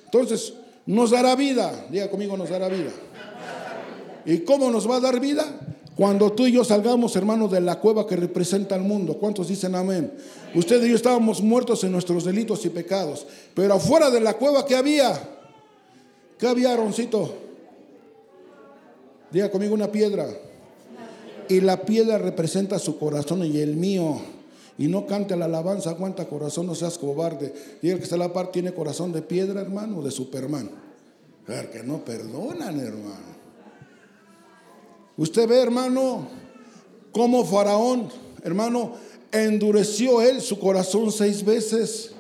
[0.07, 0.55] Entonces,
[0.87, 1.87] nos dará vida.
[1.88, 2.90] Diga conmigo, nos dará vida.
[4.27, 5.44] ¿Y cómo nos va a dar vida?
[5.94, 9.18] Cuando tú y yo salgamos, hermanos, de la cueva que representa el mundo.
[9.18, 10.12] ¿Cuántos dicen amén?
[10.53, 13.24] Usted y yo estábamos muertos en nuestros delitos y pecados.
[13.55, 15.16] Pero afuera de la cueva, ¿qué había?
[16.40, 17.33] ¿Qué había, Roncito?
[19.31, 20.27] Diga conmigo una piedra
[21.48, 24.38] y la piedra representa su corazón y el mío.
[24.79, 27.53] Y no cante la alabanza, aguanta corazón, no seas cobarde.
[27.83, 30.71] Y el que está la par tiene corazón de piedra, hermano, de Superman.
[31.47, 33.38] que no perdonan, hermano.
[35.17, 36.29] Usted ve, hermano,
[37.11, 38.09] cómo Faraón,
[38.45, 38.93] hermano,
[39.33, 42.12] endureció él su corazón seis veces.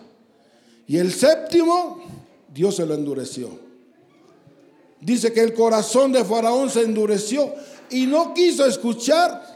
[0.88, 2.00] Y el séptimo,
[2.52, 3.50] Dios se lo endureció.
[5.00, 7.54] Dice que el corazón de Faraón se endureció
[7.88, 9.46] y no quiso escuchar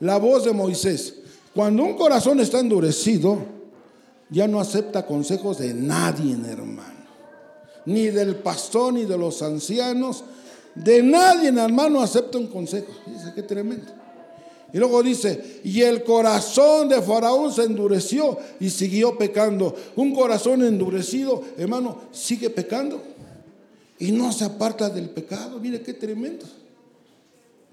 [0.00, 1.17] la voz de Moisés.
[1.58, 3.36] Cuando un corazón está endurecido,
[4.30, 7.00] ya no acepta consejos de nadie, hermano.
[7.84, 10.22] Ni del pastor, ni de los ancianos.
[10.76, 12.92] De nadie, hermano, acepta un consejo.
[13.06, 13.90] Dice, qué tremendo.
[14.72, 19.74] Y luego dice, y el corazón de Faraón se endureció y siguió pecando.
[19.96, 23.02] Un corazón endurecido, hermano, sigue pecando.
[23.98, 25.58] Y no se aparta del pecado.
[25.58, 26.46] Mire qué tremendo.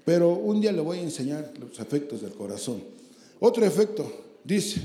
[0.04, 2.95] Pero un día le voy a enseñar los efectos del corazón.
[3.40, 4.80] Otro efecto Dice,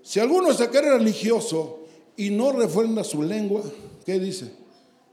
[0.00, 1.80] si alguno se cree religioso
[2.16, 3.64] y no refrenda su lengua,
[4.04, 4.52] ¿qué dice?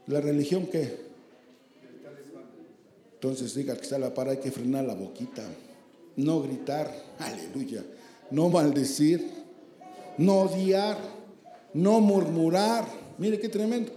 [0.06, 0.96] ¿La religión qué?
[3.14, 5.42] Entonces diga que está la para, hay que frenar la boquita,
[6.14, 7.84] no gritar, aleluya,
[8.30, 9.28] no maldecir,
[10.18, 10.96] no odiar,
[11.72, 12.86] no murmurar.
[13.18, 13.90] Mire qué tremendo.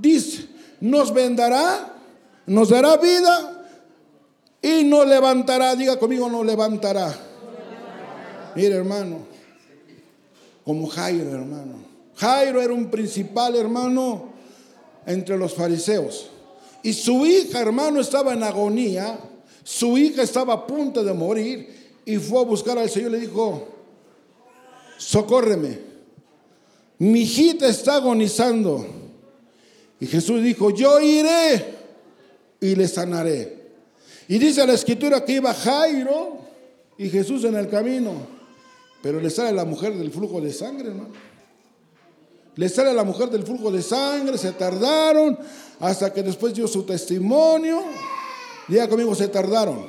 [0.00, 0.46] Dice,
[0.80, 1.98] nos vendará,
[2.46, 3.55] nos dará vida
[4.66, 5.76] y nos levantará.
[5.76, 7.14] Diga conmigo, nos levantará.
[8.56, 9.18] Mire hermano,
[10.64, 11.74] como Jairo, hermano.
[12.16, 14.30] Jairo era un principal hermano
[15.06, 16.30] entre los fariseos.
[16.82, 19.20] Y su hija, hermano, estaba en agonía.
[19.62, 22.00] Su hija estaba a punto de morir.
[22.04, 23.68] Y fue a buscar al Señor y le dijo,
[24.96, 25.78] socórreme.
[26.98, 28.84] Mi hijita está agonizando.
[30.00, 31.76] Y Jesús dijo, yo iré
[32.60, 33.55] y le sanaré.
[34.28, 36.38] Y dice la escritura que iba Jairo
[36.98, 38.12] y Jesús en el camino.
[39.02, 41.10] Pero le sale la mujer del flujo de sangre, hermano.
[42.56, 45.38] Le sale la mujer del flujo de sangre, se tardaron
[45.78, 47.82] hasta que después dio su testimonio.
[48.66, 49.86] Diga conmigo, se tardaron.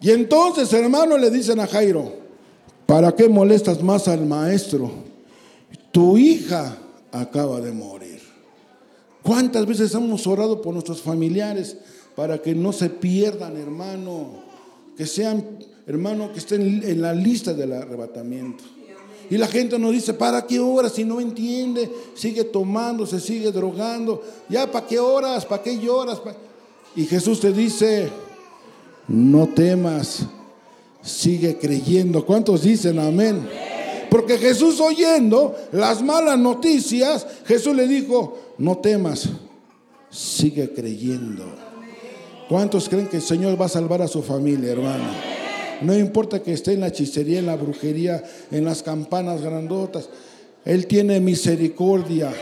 [0.00, 2.12] Y entonces, hermano, le dicen a Jairo,
[2.86, 4.92] ¿para qué molestas más al maestro?
[5.90, 6.78] Tu hija
[7.10, 8.22] acaba de morir.
[9.22, 11.76] ¿Cuántas veces hemos orado por nuestros familiares
[12.18, 14.42] para que no se pierdan, hermano?
[14.96, 15.44] Que sean
[15.86, 18.64] hermano, que estén en la lista del arrebatamiento.
[19.30, 20.94] Y la gente nos dice, ¿para qué horas?
[20.94, 24.20] Si no entiende, sigue tomando, se sigue drogando.
[24.48, 25.46] Ya, ¿para qué horas?
[25.46, 26.20] ¿Para qué lloras?
[26.96, 28.08] Y Jesús te dice,
[29.06, 30.24] no temas,
[31.00, 32.26] sigue creyendo.
[32.26, 33.48] ¿Cuántos dicen amén?
[34.10, 39.28] Porque Jesús oyendo las malas noticias, Jesús le dijo, no temas,
[40.10, 41.67] sigue creyendo.
[42.48, 45.04] ¿Cuántos creen que el Señor va a salvar a su familia, hermano?
[45.82, 50.08] No importa que esté en la hechicería, en la brujería, en las campanas grandotas.
[50.64, 52.32] Él tiene misericordia.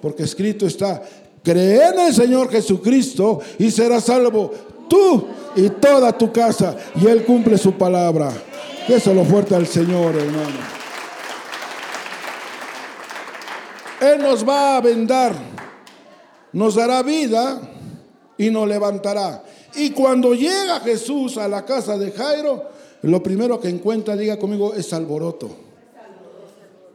[0.00, 1.02] Porque escrito está,
[1.44, 4.50] cree en el Señor Jesucristo y serás salvo
[4.88, 6.74] tú y toda tu casa.
[7.00, 8.32] Y Él cumple su palabra.
[8.88, 10.72] Eso lo fuerte al Señor, hermano.
[14.00, 15.34] Él nos va a vendar,
[16.52, 17.71] nos dará vida
[18.42, 19.44] y nos levantará.
[19.76, 22.64] Y cuando llega Jesús a la casa de Jairo,
[23.02, 25.48] lo primero que encuentra, diga conmigo, es alboroto.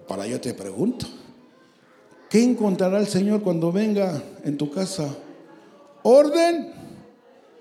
[0.07, 1.05] Para yo te pregunto,
[2.29, 5.07] ¿qué encontrará el Señor cuando venga en tu casa?
[6.03, 6.73] ¿Orden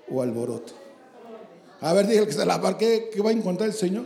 [0.09, 0.73] o alboroto?
[1.79, 4.05] A ver, dije que se la par, ¿qué, ¿qué va a encontrar el Señor?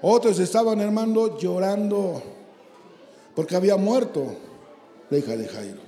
[0.00, 2.22] Otros estaban, hermano, llorando
[3.34, 4.34] porque había muerto
[5.10, 5.85] la hija de Jairo.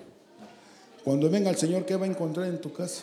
[1.09, 3.03] Cuando venga el Señor, ¿qué va a encontrar en tu casa?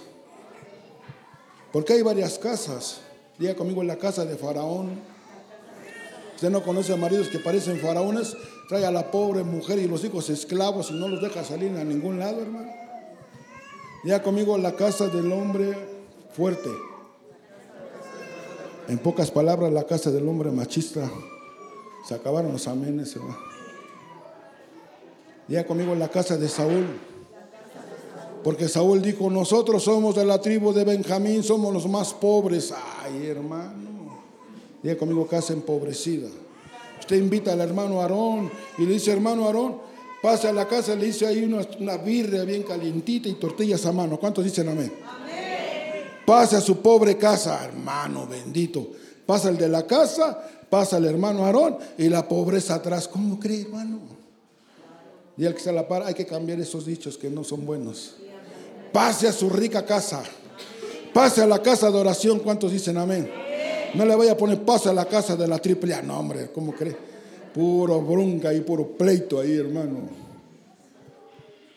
[1.71, 3.01] Porque hay varias casas.
[3.39, 5.01] Diga conmigo en la casa de Faraón.
[6.35, 8.37] Usted no conoce a maridos que parecen faraones.
[8.69, 11.83] Trae a la pobre mujer y los hijos esclavos y no los deja salir a
[11.83, 12.71] ningún lado, hermano.
[14.03, 15.75] Diga conmigo la casa del hombre
[16.31, 16.69] fuerte.
[18.87, 21.09] En pocas palabras, la casa del hombre machista.
[22.07, 23.39] Se acabaron los amenes, hermano.
[25.47, 27.14] Diga conmigo la casa de Saúl.
[28.45, 32.71] Porque Saúl dijo, nosotros somos de la tribu de Benjamín, somos los más pobres.
[33.01, 34.21] Ay, hermano.
[34.83, 36.27] Diga conmigo, casa empobrecida.
[36.99, 39.77] Usted invita al hermano Aarón y le dice, hermano Aarón,
[40.21, 43.91] pase a la casa, le dice ahí una, una birria bien calientita y tortillas a
[43.91, 44.19] mano.
[44.19, 44.93] ¿Cuántos dicen amén?
[45.03, 46.03] amén?
[46.23, 48.89] Pase a su pobre casa, hermano bendito.
[49.25, 53.07] Pasa el de la casa, pasa el hermano Aarón y la pobreza atrás.
[53.07, 54.01] ¿Cómo cree, hermano?
[55.35, 58.17] Y al que se la para, hay que cambiar esos dichos que no son buenos
[58.95, 60.23] pase a su rica casa.
[61.13, 62.39] Pase a la casa de oración.
[62.39, 63.29] ¿Cuántos dicen amén?
[63.93, 66.01] No le vaya a poner pase a la casa de la triple A.
[66.01, 66.95] No, hombre, ¿cómo cree?
[67.53, 70.07] Puro bronca y puro pleito ahí, hermano.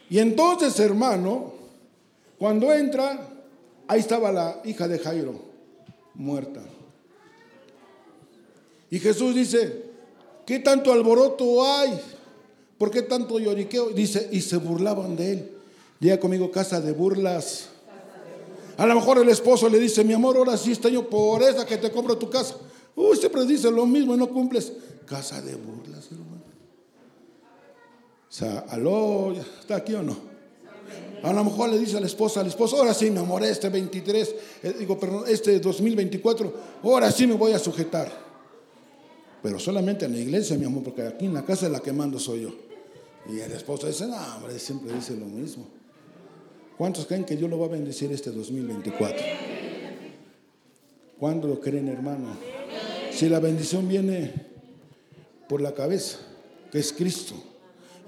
[0.08, 1.54] Y entonces, hermano,
[2.38, 3.18] cuando entra,
[3.88, 5.34] ahí estaba la hija de Jairo,
[6.14, 6.62] muerta.
[8.90, 9.86] Y Jesús dice,
[10.46, 12.00] ¿qué tanto alboroto hay?
[12.78, 13.90] ¿Por qué tanto lloriqueo?
[13.90, 15.57] Dice, y se burlaban de él.
[16.00, 17.68] Diga conmigo, casa de burlas.
[18.76, 21.66] A lo mejor el esposo le dice, mi amor, ahora sí estoy yo por esa
[21.66, 22.56] que te compro tu casa.
[22.94, 24.72] Uy, siempre dice lo mismo y no cumples.
[25.04, 26.42] Casa de burlas, hermano.
[28.28, 30.16] O sea, aló, ¿está aquí o no?
[31.22, 33.68] A lo mejor le dice a la esposa, al esposo, ahora sí, mi amor, este
[33.68, 36.52] 23, eh, digo, perdón, este 2024,
[36.84, 38.12] ahora sí me voy a sujetar.
[39.42, 42.20] Pero solamente en la iglesia, mi amor, porque aquí en la casa la que mando
[42.20, 42.50] soy yo.
[43.28, 45.77] Y el esposo dice, no, hombre, siempre dice lo mismo.
[46.78, 49.20] ¿Cuántos creen que Dios lo va a bendecir este 2024?
[51.18, 52.36] ¿Cuándo lo creen, hermano?
[53.10, 54.32] Si la bendición viene
[55.48, 56.18] por la cabeza,
[56.70, 57.34] que es Cristo,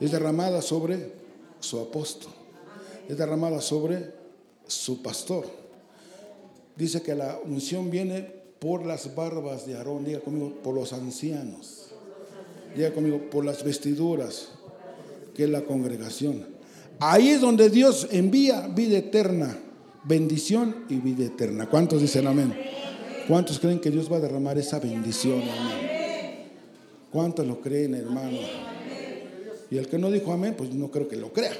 [0.00, 1.12] es derramada sobre
[1.58, 2.30] su apóstol,
[3.08, 4.14] es derramada sobre
[4.68, 5.46] su pastor.
[6.76, 8.22] Dice que la unción viene
[8.60, 11.88] por las barbas de Aarón, diga conmigo, por los ancianos,
[12.76, 14.50] diga conmigo, por las vestiduras,
[15.34, 16.59] que es la congregación.
[17.00, 19.56] Ahí es donde Dios envía vida eterna,
[20.04, 21.66] bendición y vida eterna.
[21.66, 22.54] ¿Cuántos dicen amén?
[23.26, 25.40] ¿Cuántos creen que Dios va a derramar esa bendición?
[25.40, 26.50] Amén.
[27.10, 28.38] ¿Cuántos lo creen, hermano?
[29.70, 31.52] Y el que no dijo amén, pues no creo que lo crea.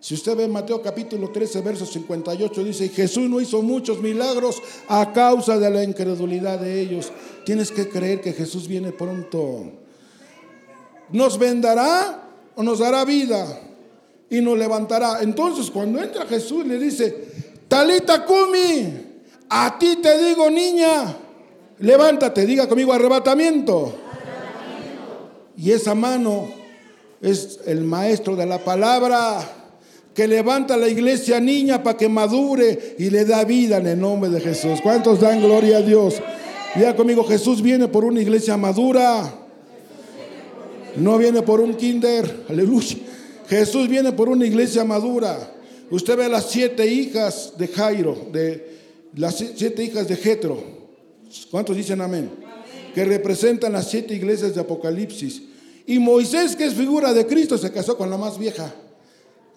[0.00, 5.12] Si usted ve Mateo capítulo 13, verso 58, dice, Jesús no hizo muchos milagros a
[5.12, 7.12] causa de la incredulidad de ellos.
[7.44, 9.70] Tienes que creer que Jesús viene pronto.
[11.10, 13.67] Nos vendará o nos dará vida
[14.30, 15.22] y nos levantará.
[15.22, 17.28] Entonces cuando entra Jesús le dice,
[17.68, 19.08] Talita Kumi,
[19.48, 21.16] a ti te digo niña,
[21.78, 23.94] levántate, diga conmigo arrebatamiento.
[25.56, 26.48] Y esa mano
[27.20, 29.40] es el maestro de la palabra
[30.14, 34.30] que levanta la iglesia niña para que madure y le da vida en el nombre
[34.30, 34.80] de Jesús.
[34.82, 36.16] ¿Cuántos dan gloria a Dios?
[36.74, 39.32] Diga conmigo, Jesús viene por una iglesia madura.
[40.96, 42.44] No viene por un kinder.
[42.48, 42.96] Aleluya.
[43.48, 45.54] Jesús viene por una iglesia madura.
[45.90, 48.78] Usted ve las siete hijas de Jairo, de
[49.14, 50.62] las siete hijas de Jetro.
[51.50, 52.30] ¿Cuántos dicen amén?
[52.94, 55.42] Que representan las siete iglesias de Apocalipsis.
[55.86, 58.74] Y Moisés, que es figura de Cristo, se casó con la más vieja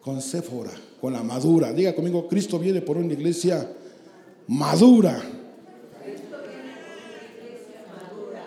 [0.02, 1.72] con Séfora, con la madura.
[1.72, 3.72] Diga conmigo, Cristo viene por una iglesia
[4.48, 5.22] madura.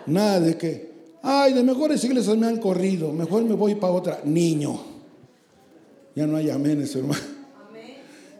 [0.07, 0.91] Nada de que,
[1.23, 4.21] ay, de mejores iglesias me han corrido, mejor me voy para otra.
[4.23, 4.94] Niño.
[6.15, 7.21] Ya no hay aménes, hermano.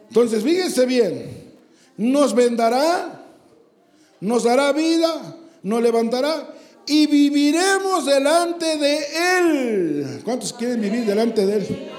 [0.08, 1.52] Entonces, fíjense bien,
[1.96, 3.22] nos vendará,
[4.20, 6.54] nos dará vida, nos levantará
[6.86, 8.98] y viviremos delante de
[9.38, 10.20] Él.
[10.24, 11.90] ¿Cuántos quieren vivir delante de Él?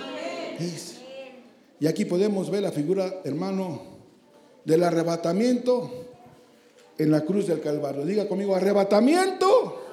[1.79, 3.81] Y aquí podemos ver la figura, hermano,
[4.65, 6.05] del arrebatamiento
[6.97, 8.03] en la cruz del Calvario.
[8.03, 9.83] Diga conmigo, arrebatamiento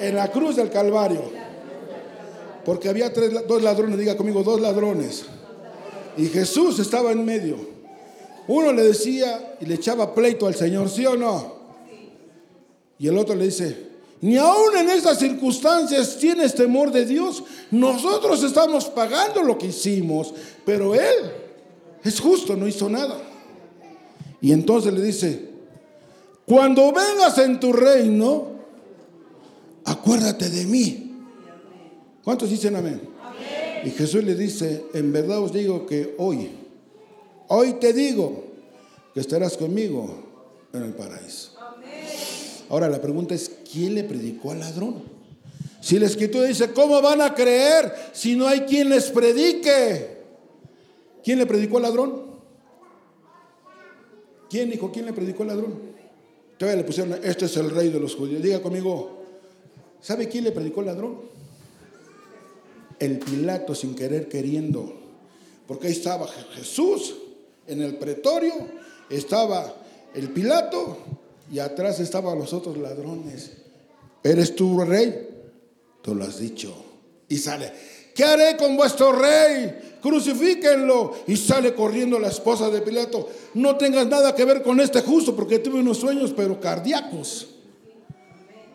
[0.00, 1.41] en la cruz del Calvario.
[2.64, 5.24] Porque había dos ladrones, diga conmigo, dos ladrones.
[6.16, 7.56] Y Jesús estaba en medio.
[8.48, 11.62] Uno le decía y le echaba pleito al Señor, ¿sí o no?
[12.98, 13.90] Y el otro le dice,
[14.20, 17.42] ni aún en estas circunstancias tienes temor de Dios.
[17.70, 20.32] Nosotros estamos pagando lo que hicimos,
[20.64, 21.32] pero Él
[22.04, 23.18] es justo, no hizo nada.
[24.40, 25.50] Y entonces le dice,
[26.46, 28.48] cuando vengas en tu reino,
[29.84, 31.11] acuérdate de mí.
[32.24, 33.00] ¿Cuántos dicen amén?
[33.84, 36.50] Y Jesús le dice, en verdad os digo que hoy,
[37.48, 38.44] hoy te digo
[39.12, 40.22] que estarás conmigo
[40.72, 41.52] en el paraíso.
[42.68, 45.02] Ahora la pregunta es, ¿quién le predicó al ladrón?
[45.80, 50.22] Si la escritura dice, ¿cómo van a creer si no hay quien les predique?
[51.24, 52.22] ¿Quién le predicó al ladrón?
[54.48, 55.74] ¿Quién dijo, quién le predicó al ladrón?
[56.56, 58.40] Todavía le pusieron, este es el rey de los judíos.
[58.40, 59.24] Diga conmigo,
[60.00, 61.20] ¿sabe quién le predicó al ladrón?
[63.02, 64.94] El Pilato sin querer queriendo.
[65.66, 67.16] Porque ahí estaba Jesús
[67.66, 68.54] en el pretorio,
[69.10, 69.74] estaba
[70.14, 70.98] el Pilato
[71.50, 73.50] y atrás estaban los otros ladrones.
[74.22, 75.30] ¿Eres tú rey?
[76.00, 76.72] Tú lo has dicho.
[77.28, 77.72] Y sale,
[78.14, 79.96] ¿qué haré con vuestro rey?
[80.00, 81.12] Crucifíquenlo.
[81.26, 83.28] Y sale corriendo la esposa de Pilato.
[83.54, 87.48] No tengas nada que ver con este justo porque tuve unos sueños, pero cardíacos.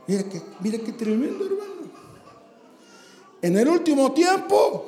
[0.05, 1.76] Mire que, mire qué tremendo, hermano.
[3.47, 4.87] En el último tiempo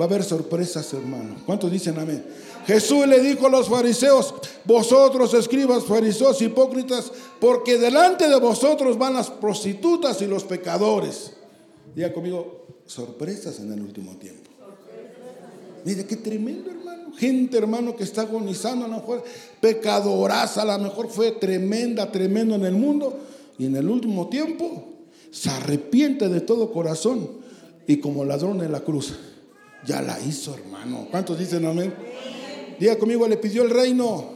[0.00, 1.38] va a haber sorpresas, hermano.
[1.44, 2.24] ¿Cuántos dicen amén?
[2.64, 4.32] Jesús le dijo a los fariseos,
[4.64, 11.32] vosotros escribas, fariseos, hipócritas, porque delante de vosotros van las prostitutas y los pecadores.
[11.96, 14.48] Diga conmigo, sorpresas en el último tiempo.
[15.84, 17.12] Mire qué tremendo, hermano.
[17.16, 19.24] Gente, hermano, que está agonizando, a lo mejor
[19.60, 23.18] pecadoraza, a lo mejor fue tremenda, tremendo en el mundo.
[23.58, 24.91] Y en el último tiempo
[25.32, 27.42] se arrepiente de todo corazón.
[27.88, 29.14] Y como ladrón en la cruz,
[29.84, 31.08] ya la hizo, hermano.
[31.10, 31.92] ¿Cuántos dicen amén?
[32.78, 34.30] Diga conmigo, le pidió el reino.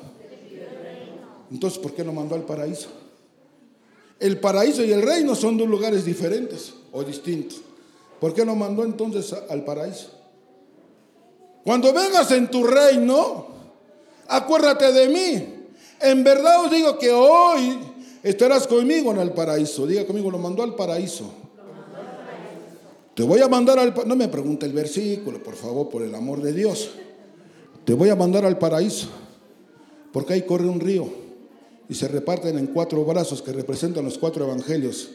[1.53, 2.89] Entonces, ¿por qué no mandó al paraíso?
[4.19, 7.61] El paraíso y el reino son dos lugares diferentes o distintos.
[8.19, 10.11] ¿Por qué no mandó entonces al paraíso?
[11.63, 13.47] Cuando vengas en tu reino,
[14.27, 15.55] acuérdate de mí.
[16.01, 17.79] En verdad os digo que hoy
[18.31, 19.87] estarás conmigo en el paraíso.
[19.87, 21.33] Diga conmigo, lo mandó al paraíso.
[23.15, 23.95] Te voy a mandar al...
[24.07, 26.91] No me pregunte el versículo, por favor, por el amor de Dios.
[27.85, 29.09] Te voy a mandar al paraíso,
[30.13, 31.09] porque ahí corre un río
[31.89, 35.11] y se reparten en cuatro brazos que representan los cuatro evangelios.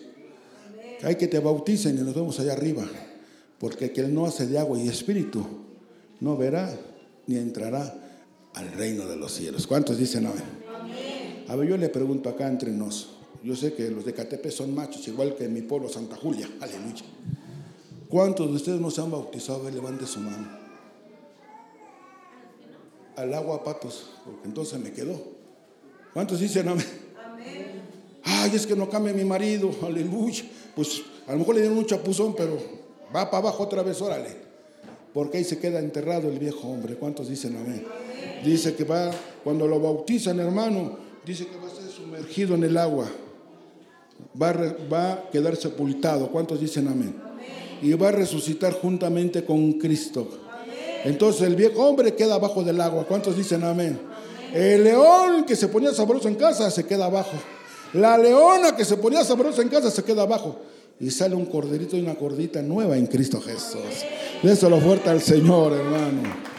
[1.03, 2.85] Hay que te bauticen y nos vemos allá arriba,
[3.59, 5.45] porque quien no hace de agua y espíritu
[6.21, 6.73] no verá
[7.27, 7.93] ni entrará
[8.53, 9.67] al reino de los cielos.
[9.67, 11.20] ¿Cuántos dicen amén?
[11.51, 13.09] A ver, yo le pregunto acá entre nos.
[13.43, 16.49] Yo sé que los de Catepe son machos, igual que en mi pueblo Santa Julia.
[16.61, 17.03] Aleluya.
[18.07, 19.67] ¿Cuántos de ustedes no se han bautizado?
[19.67, 20.47] A levante su mano.
[23.17, 25.21] Al agua patos, porque entonces me quedó.
[26.13, 26.85] ¿Cuántos dicen amén?
[27.21, 27.81] Amén.
[28.23, 30.45] Ay, es que no cambia mi marido, aleluya.
[30.73, 32.57] Pues a lo mejor le dieron un chapuzón, pero
[33.13, 34.37] va para abajo otra vez, órale.
[35.13, 36.95] Porque ahí se queda enterrado el viejo hombre.
[36.95, 37.85] ¿Cuántos dicen amén?
[38.41, 39.11] Dice que va,
[39.43, 43.05] cuando lo bautizan, hermano, dice que va a ser sumergido en el agua.
[44.39, 44.53] Va
[44.91, 46.27] va a quedar sepultado.
[46.27, 47.15] ¿Cuántos dicen amén?
[47.81, 50.27] Y va a resucitar juntamente con Cristo.
[51.03, 53.05] Entonces el viejo hombre queda abajo del agua.
[53.07, 53.99] ¿Cuántos dicen amén?
[54.53, 57.37] El león que se ponía sabroso en casa se queda abajo.
[57.93, 60.57] La leona que se ponía sabroso en casa se queda abajo.
[60.99, 64.05] Y sale un corderito y una cordita nueva en Cristo Jesús.
[64.43, 66.50] Eso lo fuerte al Señor, hermano.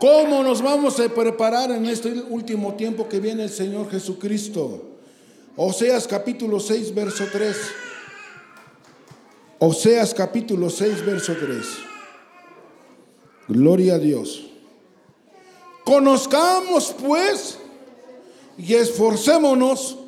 [0.00, 4.96] ¿Cómo nos vamos a preparar en este último tiempo que viene el Señor Jesucristo?
[5.56, 7.56] Oseas capítulo 6, verso 3.
[9.58, 11.66] Oseas capítulo 6, verso 3.
[13.48, 14.46] Gloria a Dios.
[15.84, 17.58] Conozcamos pues
[18.56, 19.98] y esforcémonos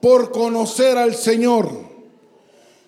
[0.00, 1.70] por conocer al Señor.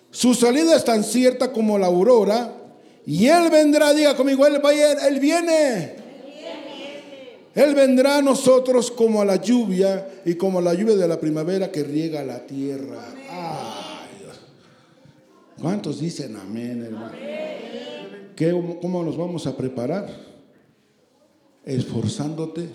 [0.09, 2.55] Su salida es tan cierta como la aurora
[3.05, 5.96] y Él vendrá, diga conmigo, Él, va, él viene.
[7.57, 11.19] Él vendrá a nosotros como a la lluvia y como a la lluvia de la
[11.19, 13.03] primavera que riega la tierra.
[15.59, 17.17] ¿Cuántos dicen amén, hermano?
[18.79, 20.07] ¿Cómo nos vamos a preparar?
[21.65, 22.69] Esforzándote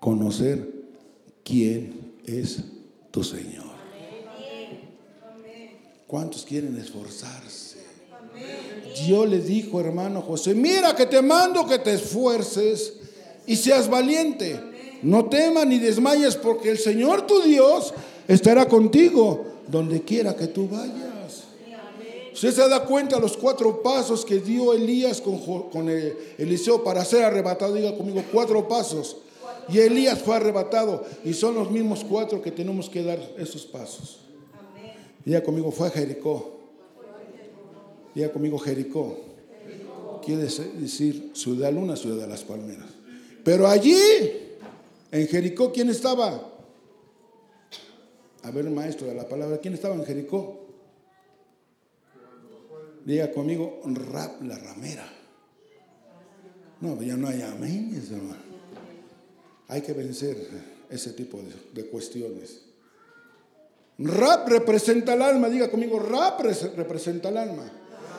[0.00, 0.68] conocer
[1.44, 2.58] quién es
[3.12, 3.78] tu Señor.
[6.08, 7.78] ¿Cuántos quieren esforzarse?
[9.06, 12.97] Dios le dijo, hermano José, mira que te mando que te esfuerces
[13.48, 14.60] y seas valiente.
[15.02, 17.94] No temas ni desmayes porque el Señor tu Dios
[18.28, 21.44] estará contigo donde quiera que tú vayas.
[22.32, 25.38] Usted se da cuenta de los cuatro pasos que dio Elías con,
[25.70, 27.74] con Eliseo para ser arrebatado.
[27.74, 29.16] Diga conmigo, cuatro pasos.
[29.68, 31.04] Y Elías fue arrebatado.
[31.24, 34.20] Y son los mismos cuatro que tenemos que dar esos pasos.
[35.24, 36.52] Diga conmigo, fue a Jericó.
[38.14, 39.16] Diga conmigo, Jericó.
[40.24, 42.97] Quiere decir ciudad luna, ciudad de las palmeras.
[43.48, 43.98] Pero allí,
[45.10, 46.52] en Jericó, ¿quién estaba?
[48.42, 50.66] A ver, maestro de la palabra, ¿quién estaba en Jericó?
[53.06, 55.10] Diga conmigo, rap la ramera.
[56.82, 58.36] No, ya no hay amén, hermano.
[59.68, 60.36] Hay que vencer
[60.90, 62.60] ese tipo de, de, cuestiones.
[63.96, 66.38] Rap representa el alma, diga conmigo, rap
[66.76, 67.72] representa el alma.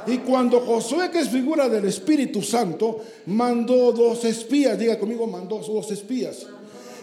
[0.09, 5.59] Y cuando Josué, que es figura del Espíritu Santo, mandó dos espías, diga conmigo, mandó
[5.59, 6.47] dos espías.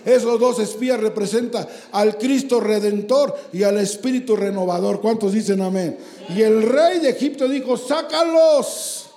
[0.04, 5.00] Esos dos espías representan al Cristo redentor y al Espíritu renovador.
[5.00, 5.98] ¿Cuántos dicen amén?
[6.34, 9.10] Y el rey de Egipto dijo, sácalos.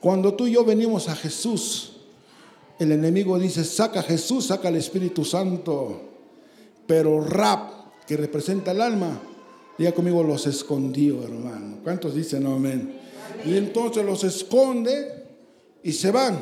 [0.00, 1.92] Cuando tú y yo venimos a Jesús,
[2.78, 6.00] el enemigo dice, saca a Jesús, saca al Espíritu Santo.
[6.86, 7.70] Pero Rap,
[8.06, 9.20] que representa el alma,
[9.80, 11.78] diga conmigo, los escondió, hermano.
[11.82, 12.92] ¿Cuántos dicen amén?
[13.46, 15.24] Y entonces los esconde
[15.82, 16.38] y se van.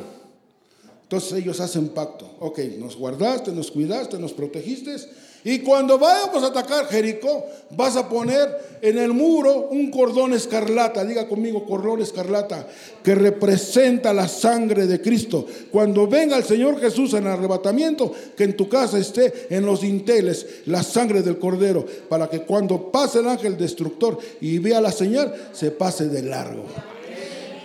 [1.03, 2.29] Entonces ellos hacen pacto.
[2.41, 4.97] Ok, nos guardaste, nos cuidaste, nos protegiste.
[5.43, 11.05] Y cuando vayamos a atacar Jericó, vas a poner en el muro un cordón escarlata.
[11.05, 12.67] Diga conmigo, cordón escarlata,
[13.01, 15.45] que representa la sangre de Cristo.
[15.71, 20.45] Cuando venga el Señor Jesús en arrebatamiento, que en tu casa esté en los dinteles
[20.65, 25.33] la sangre del cordero, para que cuando pase el ángel destructor y vea la señal,
[25.53, 26.65] se pase de largo.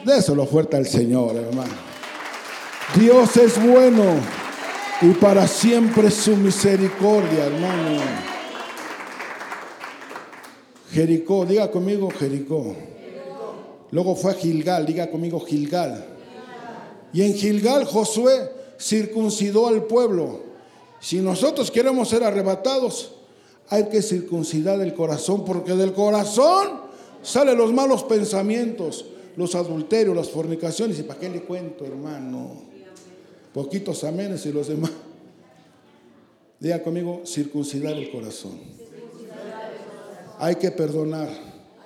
[0.05, 1.73] Déselo fuerte al Señor, hermano.
[2.95, 4.15] Dios es bueno
[5.03, 8.03] y para siempre su misericordia, hermano.
[10.93, 12.77] Jericó, diga conmigo Jericó.
[13.91, 16.05] Luego fue a Gilgal, diga conmigo Gilgal.
[17.13, 20.41] Y en Gilgal Josué circuncidó al pueblo.
[21.01, 23.13] Si nosotros queremos ser arrebatados,
[23.69, 26.81] hay que circuncidar el corazón, porque del corazón
[27.23, 30.99] salen los malos pensamientos, los adulterios, las fornicaciones.
[30.99, 32.74] ¿Y para qué le cuento, hermano?
[33.55, 34.91] Poquitos amenes y los demás.
[36.59, 38.59] Diga conmigo, circuncidar el corazón.
[40.41, 41.29] Hay que perdonar.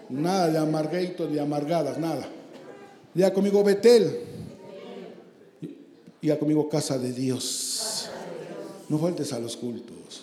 [0.09, 2.27] Nada de amarguitos, de amargadas, nada.
[3.13, 4.21] Diga conmigo, Betel.
[6.23, 8.09] Diga conmigo, casa de Dios.
[8.89, 10.23] No faltes a los cultos.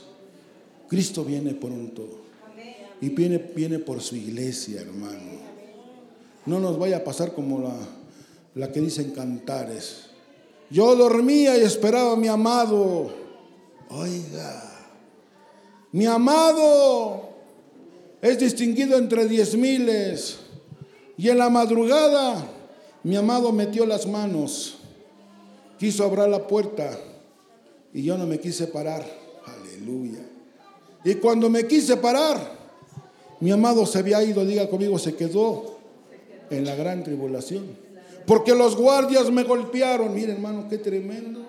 [0.89, 2.07] Cristo viene pronto.
[3.01, 5.41] Y viene, viene por su iglesia, hermano.
[6.47, 7.75] No nos vaya a pasar como la,
[8.55, 10.14] la que dicen cantares.
[10.69, 13.11] Yo dormía y esperaba a mi amado.
[13.89, 14.63] Oiga,
[15.91, 17.29] mi amado
[18.21, 20.39] es distinguido entre diez miles.
[21.17, 22.51] Y en la madrugada
[23.05, 24.79] mi amado metió las manos,
[25.77, 26.89] quiso abrir la puerta
[27.93, 29.05] y yo no me quise parar.
[29.45, 30.25] Aleluya.
[31.03, 32.39] Y cuando me quise parar,
[33.39, 35.77] mi amado se había ido, diga conmigo, se quedó
[36.49, 37.84] en la gran tribulación.
[38.25, 40.13] Porque los guardias me golpearon.
[40.13, 41.41] Mire hermano, qué tremendo.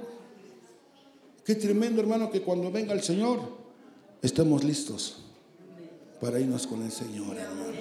[1.45, 3.39] Qué tremendo hermano que cuando venga el Señor
[4.21, 5.19] estemos listos
[6.21, 7.77] para irnos con el Señor hermano.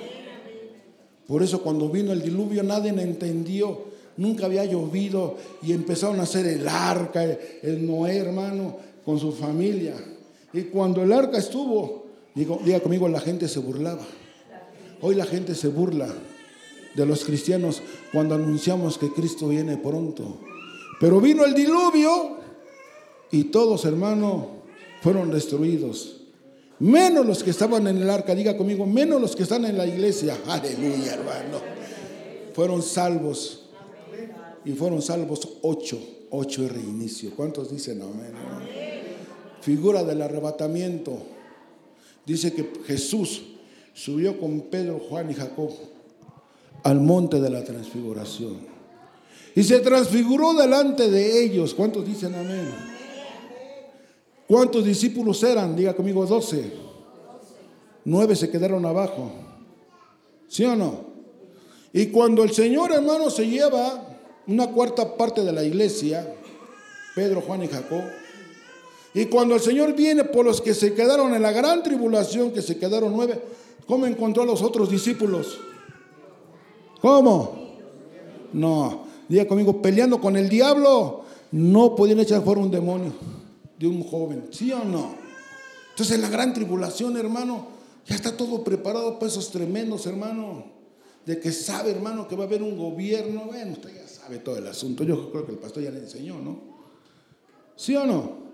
[1.27, 3.95] Por eso cuando vino el diluvio nadie entendió.
[4.17, 9.93] Nunca había llovido y empezaron a hacer el arca, el Noé hermano, con su familia.
[10.53, 14.05] Y cuando el arca estuvo, diga conmigo, la gente se burlaba.
[15.01, 16.07] Hoy la gente se burla
[16.95, 17.81] de los cristianos
[18.11, 20.39] cuando anunciamos que Cristo viene pronto.
[20.99, 22.37] Pero vino el diluvio
[23.31, 24.49] y todos, hermano,
[25.01, 26.21] fueron destruidos.
[26.79, 29.85] Menos los que estaban en el arca, diga conmigo, menos los que están en la
[29.85, 30.37] iglesia.
[30.47, 31.59] Aleluya, hermano.
[32.53, 33.61] Fueron salvos.
[34.63, 35.99] Y fueron salvos ocho,
[36.31, 37.31] ocho de reinicio.
[37.35, 38.33] ¿Cuántos dicen amén?
[39.61, 41.17] Figura del arrebatamiento.
[42.25, 43.43] Dice que Jesús
[43.93, 45.71] subió con Pedro, Juan y Jacob
[46.85, 48.57] al monte de la transfiguración.
[49.55, 51.73] Y se transfiguró delante de ellos.
[51.73, 52.69] ¿Cuántos dicen amén?
[54.47, 55.75] ¿Cuántos discípulos eran?
[55.75, 56.71] Diga conmigo, doce.
[58.03, 59.31] Nueve se quedaron abajo.
[60.47, 61.05] ¿Sí o no?
[61.91, 66.35] Y cuando el Señor, hermano, se lleva una cuarta parte de la iglesia,
[67.15, 68.03] Pedro, Juan y Jacob,
[69.15, 72.61] y cuando el Señor viene por los que se quedaron en la gran tribulación, que
[72.61, 73.41] se quedaron nueve,
[73.87, 75.57] ¿cómo encontró a los otros discípulos?
[77.01, 77.65] ¿Cómo?
[78.53, 83.13] No, diga conmigo, peleando con el diablo, no podían echar fuera un demonio
[83.77, 85.15] de un joven, ¿sí o no?
[85.89, 87.67] Entonces en la gran tribulación, hermano,
[88.05, 90.65] ya está todo preparado para esos tremendos, hermano,
[91.25, 94.57] de que sabe, hermano, que va a haber un gobierno, bueno, usted ya sabe todo
[94.57, 96.59] el asunto, yo creo que el pastor ya le enseñó, ¿no?
[97.75, 98.45] ¿Sí o no?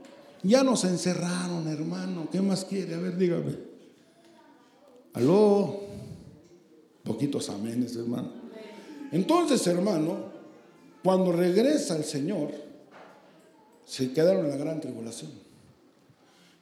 [0.44, 2.96] Ya nos encerraron, hermano, ¿qué más quiere?
[2.96, 3.58] A ver, dígame.
[5.14, 5.81] Aló,
[7.04, 8.30] poquitos amenes, hermano.
[9.12, 10.32] Entonces, hermano,
[11.04, 12.52] cuando regresa el Señor,
[13.86, 15.32] se quedaron en la gran tribulación.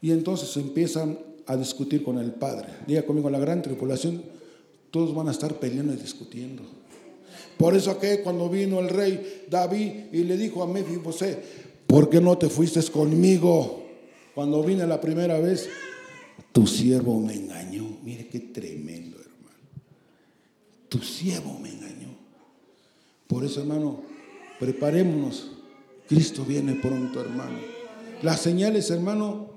[0.02, 2.70] Y entonces empiezan a discutir con el Padre.
[2.88, 4.24] Diga conmigo, la gran tribulación,
[4.92, 6.64] todos van a estar peleando y discutiendo.
[7.58, 11.38] Por eso que cuando vino el rey David y le dijo a Mefibosé,
[11.86, 13.84] ¿por qué no te fuiste conmigo?
[14.34, 15.70] Cuando vine la primera vez,
[16.52, 17.98] tu siervo me engañó.
[18.04, 19.09] Mire qué tremendo.
[20.90, 22.10] Tu siervo me engañó.
[23.28, 24.02] Por eso, hermano,
[24.60, 25.52] preparémonos
[26.10, 27.60] Cristo viene pronto, hermano.
[28.24, 29.52] Las señales, hermano,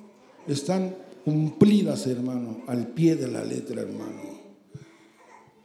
[0.46, 4.38] están cumplidas, hermano, al pie de la letra, hermano.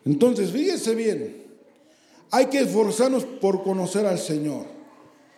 [0.05, 1.43] Entonces, fíjese bien,
[2.31, 4.65] hay que esforzarnos por conocer al Señor.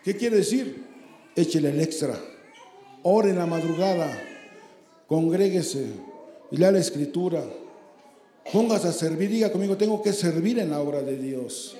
[0.03, 0.83] ¿Qué quiere decir?
[1.35, 2.15] Échele el extra.
[3.01, 4.21] Ore en la madrugada,
[5.07, 5.87] congréguese
[6.51, 7.43] y lea la escritura.
[8.51, 11.75] Póngase a servir, diga conmigo, tengo que servir en la obra de Dios.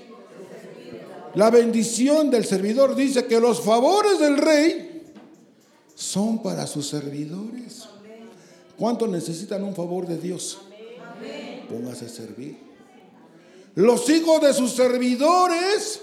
[1.36, 5.03] La bendición del servidor dice que los favores del rey
[5.95, 7.88] son para sus servidores.
[8.78, 10.60] ¿Cuántos necesitan un favor de Dios?
[11.70, 12.57] Póngase a servir.
[13.76, 16.01] Los hijos de sus servidores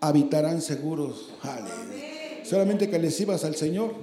[0.00, 1.30] habitarán seguros.
[2.44, 3.94] Solamente que les ibas al Señor.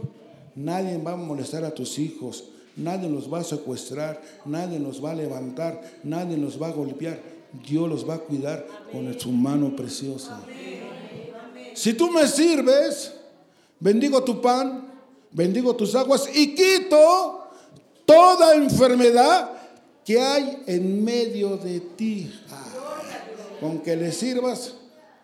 [0.56, 2.50] Nadie va a molestar a tus hijos.
[2.76, 4.22] Nadie los va a secuestrar.
[4.46, 5.82] Nadie los va a levantar.
[6.04, 7.34] Nadie los va a golpear
[7.68, 10.42] Dios los va a cuidar con su mano preciosa.
[11.76, 13.14] Si tú me sirves,
[13.80, 14.92] bendigo tu pan,
[15.32, 17.48] bendigo tus aguas y quito
[18.06, 19.52] toda enfermedad
[20.04, 22.32] que hay en medio de ti.
[23.60, 24.74] con que le sirvas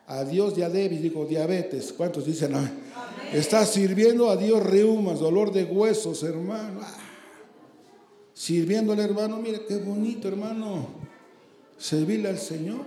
[0.08, 1.91] a Dios diabetes, digo diabetes.
[1.91, 2.72] ¿Cuántos dicen amén?
[3.34, 6.80] Estás sirviendo a Dios reumas, dolor de huesos, hermano.
[6.82, 7.09] Ah.
[8.39, 10.87] Sirviéndole, hermano, mire qué bonito, hermano
[11.77, 12.85] servirle al Señor.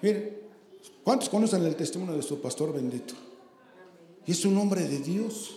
[0.00, 0.44] Mire,
[1.04, 3.12] ¿cuántos conocen el testimonio de su pastor bendito?
[4.26, 5.56] Y es un hombre de Dios,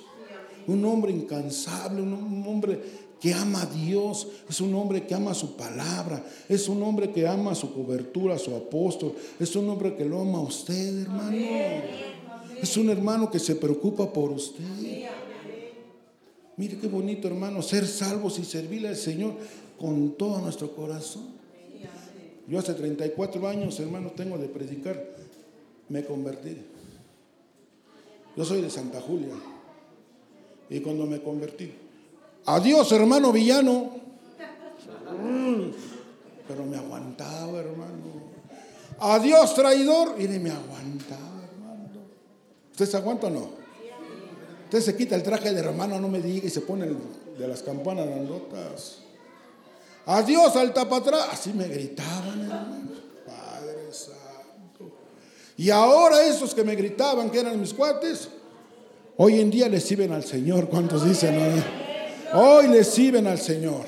[0.68, 2.82] un hombre incansable, un hombre
[3.22, 7.26] que ama a Dios, es un hombre que ama su palabra, es un hombre que
[7.26, 11.38] ama su cobertura, su apóstol, es un hombre que lo ama a usted, hermano.
[12.62, 14.62] Es un hermano que se preocupa por usted.
[16.58, 19.34] Mire qué bonito, hermano, ser salvos y servirle al Señor
[19.78, 21.36] con todo nuestro corazón.
[22.48, 25.04] Yo hace 34 años, hermano, tengo de predicar,
[25.90, 26.58] me convertí.
[28.38, 29.34] Yo soy de Santa Julia.
[30.70, 31.72] Y cuando me convertí,
[32.46, 33.92] adiós, hermano villano.
[36.48, 38.36] Pero me aguantaba, hermano.
[39.00, 40.16] Adiós, traidor.
[40.18, 42.02] Mire, me aguantaba, hermano.
[42.72, 43.65] ¿Usted se aguanta o no?
[44.66, 46.98] Usted se quita el traje de hermano, no me diga, y se pone el
[47.38, 48.98] de las campanas grandotas.
[50.08, 51.28] Adiós al tapatrás.
[51.32, 52.90] Así me gritaban, hermano.
[53.26, 54.92] Padre Santo.
[55.58, 58.30] Y ahora esos que me gritaban, que eran mis cuates,
[59.18, 60.68] hoy en día les sirven al Señor.
[60.68, 61.64] ¿Cuántos dicen?
[62.34, 63.86] Hoy les sirven al Señor.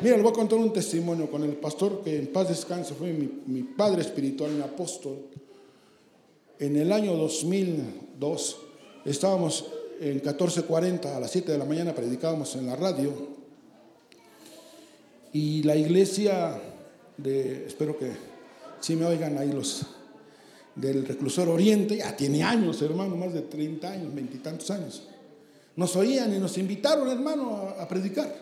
[0.00, 3.12] Mira, les voy a contar un testimonio con el pastor que en paz descanse, fue
[3.12, 5.18] mi, padre espiritual, mi apóstol.
[6.58, 8.67] En el año 2002
[9.10, 9.66] estábamos
[10.00, 13.12] en 1440, a las 7 de la mañana predicábamos en la radio.
[15.32, 16.60] Y la iglesia
[17.16, 18.12] de, espero que
[18.80, 19.82] si me oigan ahí los
[20.74, 25.02] del reclusor Oriente, ya tiene años, hermano, más de 30 años, veintitantos años.
[25.74, 28.32] Nos oían y nos invitaron, hermano, a predicar.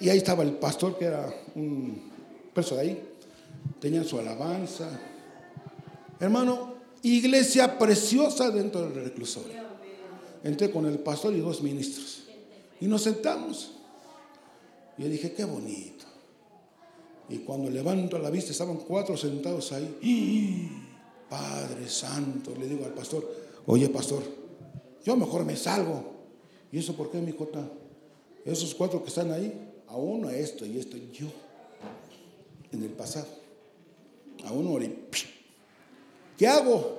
[0.00, 2.10] Y ahí estaba el pastor, que era un
[2.54, 3.02] preso de ahí.
[3.80, 4.88] Tenía su alabanza.
[6.18, 9.59] Hermano, iglesia preciosa dentro del reclusorio.
[10.42, 12.24] Entré con el pastor y dos ministros.
[12.80, 13.72] Y nos sentamos.
[14.96, 16.04] Yo dije, qué bonito.
[17.28, 20.68] Y cuando levanto la vista, estaban cuatro sentados ahí.
[21.30, 23.24] Padre Santo, le digo al pastor,
[23.66, 24.24] oye pastor,
[25.04, 26.02] yo mejor me salgo.
[26.72, 27.70] ¿Y eso por qué, mi cota?
[28.44, 29.52] Esos cuatro que están ahí,
[29.86, 31.28] a uno esto y esto, yo,
[32.72, 33.28] en el pasado.
[34.44, 34.78] A uno,
[36.36, 36.98] ¿qué hago?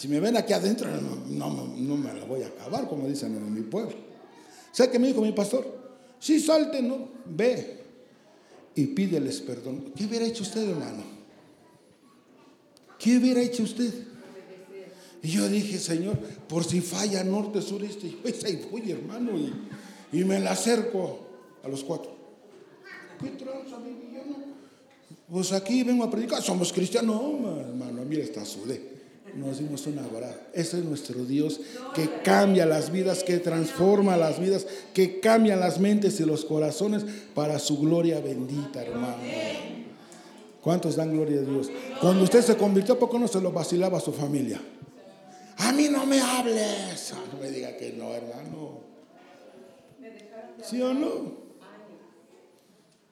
[0.00, 0.88] Si me ven aquí adentro,
[1.28, 3.92] no, no, me la voy a acabar, como dicen en mi pueblo.
[4.72, 5.66] ¿Sabe qué me dijo mi pastor?
[6.18, 7.06] Sí, salte, ¿no?
[7.26, 7.80] Ve
[8.74, 9.92] y pídeles perdón.
[9.94, 11.02] ¿Qué hubiera hecho usted, hermano?
[12.98, 13.92] ¿Qué hubiera hecho usted?
[15.22, 19.32] Y yo dije, Señor, por si falla norte, sur, este, y pues ahí voy, hermano,
[20.12, 21.26] y, me la acerco
[21.62, 22.16] a los cuatro.
[23.20, 23.90] ¿Qué tranza, mi?
[25.30, 27.20] Pues aquí vengo a predicar, somos cristianos.
[27.20, 28.89] No, hermano, mira esta sudé.
[29.34, 30.38] Nos dimos una abrazo.
[30.52, 31.60] Ese es nuestro Dios
[31.94, 37.04] que cambia las vidas, que transforma las vidas, que cambia las mentes y los corazones
[37.34, 39.16] para su gloria bendita, hermano.
[40.60, 41.70] ¿Cuántos dan gloria a Dios?
[42.00, 44.60] Cuando usted se convirtió, ¿por qué no se lo vacilaba a su familia?
[45.56, 47.12] A mí no me hables.
[47.12, 48.80] Ah, no me diga que no, hermano.
[50.62, 51.50] ¿Sí o no?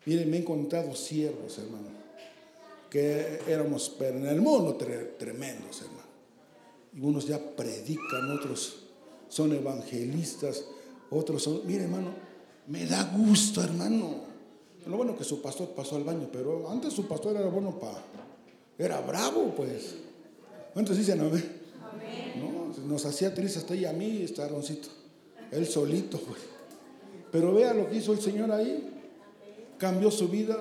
[0.05, 1.89] Miren, me he encontrado siervos, hermano,
[2.89, 4.75] que éramos en el mundo
[5.19, 6.08] tremendos, hermano.
[6.99, 8.81] Y unos ya predican, otros
[9.29, 10.65] son evangelistas,
[11.11, 12.11] otros son, mire, hermano,
[12.67, 14.27] me da gusto, hermano.
[14.85, 18.03] Lo bueno que su pastor pasó al baño, pero antes su pastor era bueno para,
[18.77, 19.95] era bravo, pues.
[20.73, 21.45] ¿Cuántos dicen amén?
[22.41, 24.89] No, nos hacía triste hasta ahí a mí, este Aroncito.
[25.53, 26.41] Él solito, pues.
[27.31, 28.99] Pero vea lo que hizo el Señor ahí
[29.79, 30.57] cambió su vida,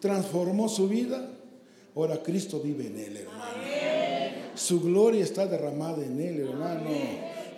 [0.00, 1.30] transformó su vida.
[1.94, 3.91] Ahora Cristo vive en él, hermano.
[4.54, 6.90] Su gloria está derramada en él, hermano.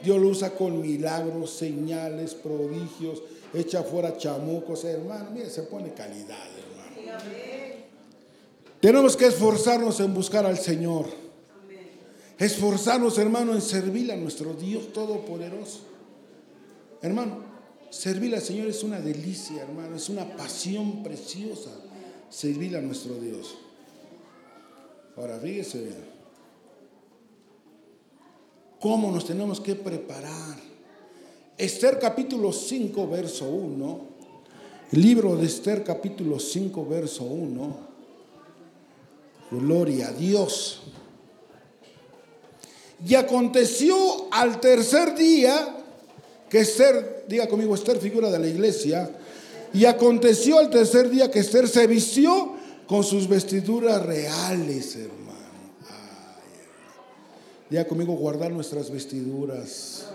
[0.03, 3.23] Dios lo usa con milagros, señales, prodigios,
[3.53, 5.31] echa fuera chamucos, hermano.
[5.33, 7.23] Mire, se pone calidad, hermano.
[8.81, 11.07] Tenemos que esforzarnos en buscar al Señor.
[12.39, 15.81] Esforzarnos, hermano, en servir a nuestro Dios Todopoderoso.
[17.01, 17.55] Hermano,
[17.95, 21.71] Servir al Señor es una delicia, hermano, es una pasión preciosa.
[22.29, 23.55] Servir a nuestro Dios.
[25.17, 25.93] Ahora, fíjese
[28.85, 30.59] cómo nos tenemos que preparar.
[31.57, 34.01] Esther capítulo 5, verso 1.
[34.91, 37.77] libro de Esther capítulo 5, verso 1.
[39.53, 40.83] Gloria a Dios.
[43.09, 43.97] Y aconteció
[44.31, 45.79] al tercer día
[46.51, 49.11] que Esther, diga conmigo, Esther figura de la iglesia,
[49.73, 52.53] y aconteció el tercer día que Esther se vistió
[52.87, 55.24] con sus vestiduras reales, hermano.
[57.71, 60.07] Diga conmigo, guardar nuestras vestiduras,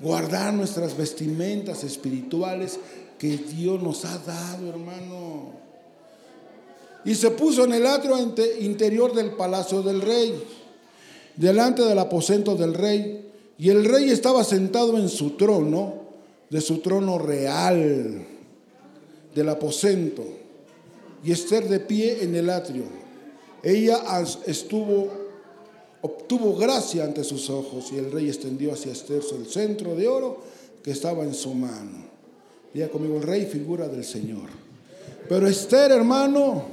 [0.00, 2.78] guardar nuestras vestimentas espirituales
[3.18, 5.52] que Dios nos ha dado, hermano.
[7.04, 8.16] Y se puso en el atrio
[8.60, 10.42] interior del palacio del rey,
[11.36, 15.92] delante del aposento del rey y el rey estaba sentado en su trono,
[16.48, 18.26] de su trono real,
[19.34, 20.24] del aposento,
[21.22, 22.84] y Esther de pie en el atrio.
[23.62, 24.00] Ella
[24.46, 25.12] estuvo,
[26.02, 30.42] obtuvo gracia ante sus ojos, y el rey extendió hacia Esther el centro de oro
[30.82, 32.08] que estaba en su mano.
[32.72, 34.48] Diga conmigo, el rey figura del Señor.
[35.28, 36.64] Pero Esther, hermano,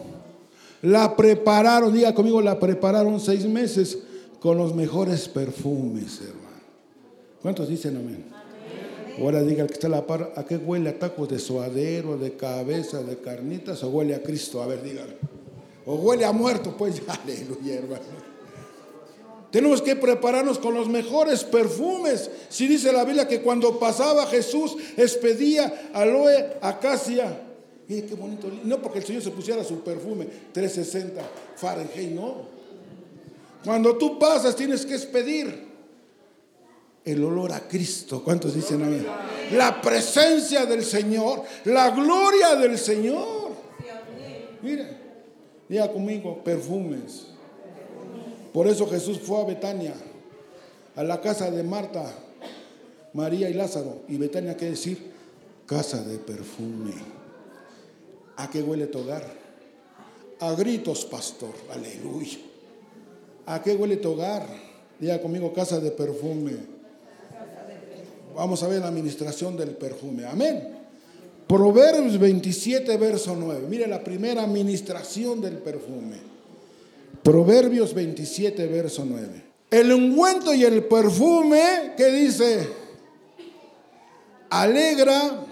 [0.82, 4.00] la prepararon, diga conmigo, la prepararon seis meses
[4.40, 6.48] con los mejores perfumes, hermano.
[7.42, 8.26] ¿Cuántos dicen amén?
[9.20, 12.18] Ahora diga el que está a la par, ¿a qué huele a tacos de suadero,
[12.18, 14.62] de cabeza, de carnitas o huele a Cristo?
[14.62, 15.14] A ver, dígalo.
[15.88, 18.37] O huele a muerto, pues aleluya, hermano.
[19.58, 22.30] Tenemos que prepararnos con los mejores perfumes.
[22.48, 27.42] Si dice la Biblia que cuando pasaba Jesús expedía aloe, acacia.
[27.88, 28.52] Mire qué bonito.
[28.66, 32.36] No porque el Señor se pusiera su perfume 360 Fahrenheit, no.
[33.66, 35.66] Cuando tú pasas tienes que expedir
[37.04, 38.24] el olor a Cristo.
[38.24, 39.08] ¿Cuántos dicen amén?
[39.54, 43.54] La presencia del Señor, la gloria del Señor.
[44.62, 44.88] Mira,
[45.68, 47.37] diga conmigo, perfumes.
[48.58, 49.94] Por eso Jesús fue a Betania,
[50.96, 52.12] a la casa de Marta,
[53.14, 54.00] María y Lázaro.
[54.08, 55.12] Y Betania quiere decir
[55.68, 56.96] casa de perfume.
[58.36, 59.32] ¿A qué huele tu hogar?
[60.40, 61.54] A gritos, pastor.
[61.72, 62.40] Aleluya.
[63.46, 64.48] ¿A qué huele tu hogar?
[65.00, 66.54] Diga conmigo, casa de perfume.
[68.36, 70.26] Vamos a ver la administración del perfume.
[70.26, 70.80] Amén.
[71.48, 73.68] Proverbios 27, verso 9.
[73.70, 76.27] Mire la primera administración del perfume.
[77.28, 79.44] Proverbios 27, verso 9.
[79.70, 82.70] El ungüento y el perfume, que dice?
[84.50, 85.44] Alegra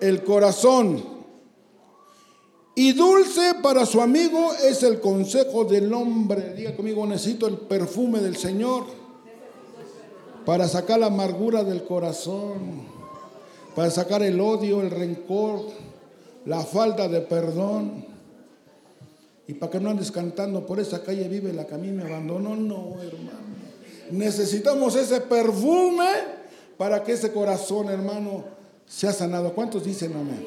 [0.00, 1.04] el corazón.
[2.74, 6.54] Y dulce para su amigo es el consejo del hombre.
[6.54, 8.84] Diga conmigo, necesito el perfume del Señor
[10.46, 12.86] para sacar la amargura del corazón,
[13.76, 15.60] para sacar el odio, el rencor,
[16.46, 18.09] la falta de perdón.
[19.50, 22.04] Y para que no andes cantando por esa calle vive la que a mí me
[22.04, 23.50] abandonó, no, hermano.
[24.12, 26.06] Necesitamos ese perfume
[26.78, 28.44] para que ese corazón, hermano,
[28.86, 29.52] sea sanado.
[29.52, 30.46] ¿Cuántos dicen amén?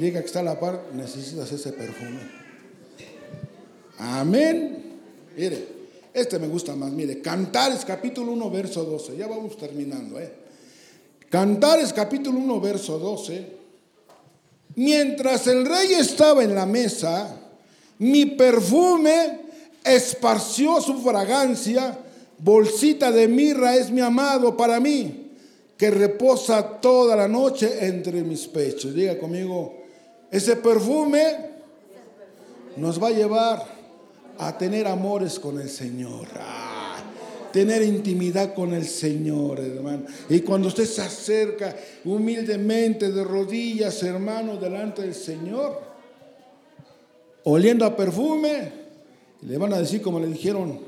[0.00, 2.18] Diga que está la par, necesitas ese perfume.
[3.98, 4.98] Amén.
[5.36, 5.68] Mire,
[6.12, 9.16] este me gusta más, mire, Cantares capítulo 1, verso 12.
[9.16, 10.32] Ya vamos terminando, ¿eh?
[11.30, 13.58] Cantares capítulo 1, verso 12.
[14.74, 17.44] Mientras el rey estaba en la mesa,
[17.98, 19.40] mi perfume
[19.84, 21.98] esparció su fragancia,
[22.38, 25.32] bolsita de mirra es mi amado para mí,
[25.76, 28.94] que reposa toda la noche entre mis pechos.
[28.94, 29.74] Diga conmigo,
[30.30, 31.50] ese perfume
[32.76, 33.66] nos va a llevar
[34.38, 36.28] a tener amores con el Señor.
[37.52, 40.04] tener intimidad con el Señor, hermano.
[40.28, 41.74] Y cuando usted se acerca
[42.04, 45.87] humildemente de rodillas, hermano, delante del Señor,
[47.44, 48.72] oliendo a perfume,
[49.42, 50.80] le van a decir como le dijeron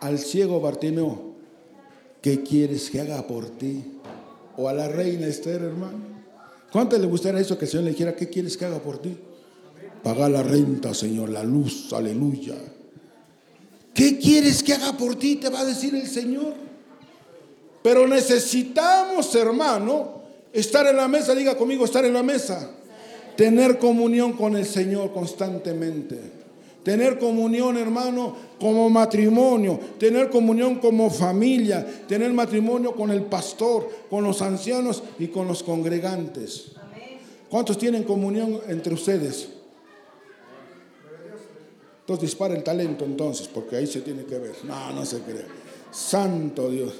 [0.00, 1.34] al ciego Bartimeo,
[2.22, 3.84] ¿qué quieres que haga por ti?
[4.56, 5.98] O a la reina Esther, hermano.
[6.70, 9.16] ¿Cuánto le gustaría eso que el Señor le dijera, ¿qué quieres que haga por ti?
[10.02, 12.54] Paga la renta, Señor, la luz, aleluya.
[13.94, 15.36] ¿Qué quieres que haga por ti?
[15.36, 16.54] Te va a decir el Señor.
[17.82, 20.22] Pero necesitamos, hermano,
[20.52, 21.34] estar en la mesa.
[21.34, 22.70] Diga conmigo, estar en la mesa.
[23.38, 26.18] Tener comunión con el Señor constantemente.
[26.82, 29.78] Tener comunión, hermano, como matrimonio.
[29.96, 31.86] Tener comunión como familia.
[32.08, 36.72] Tener matrimonio con el pastor, con los ancianos y con los congregantes.
[37.48, 39.50] ¿Cuántos tienen comunión entre ustedes?
[42.00, 44.56] Entonces dispara el talento entonces, porque ahí se tiene que ver.
[44.64, 45.46] No, no se cree.
[45.92, 46.92] Santo Dios.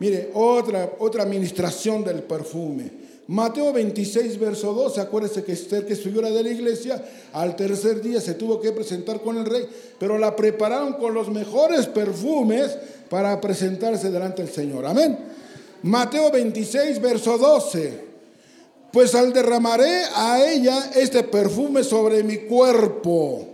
[0.00, 2.99] Mire, otra, otra administración del perfume.
[3.30, 7.00] Mateo 26, verso 12, acuérdese que Esther, que es figura de la iglesia,
[7.32, 9.68] al tercer día se tuvo que presentar con el rey,
[10.00, 12.76] pero la prepararon con los mejores perfumes
[13.08, 14.84] para presentarse delante del Señor.
[14.84, 15.16] Amén.
[15.82, 18.10] Mateo 26, verso 12
[18.92, 23.46] pues al derramaré a ella este perfume sobre mi cuerpo.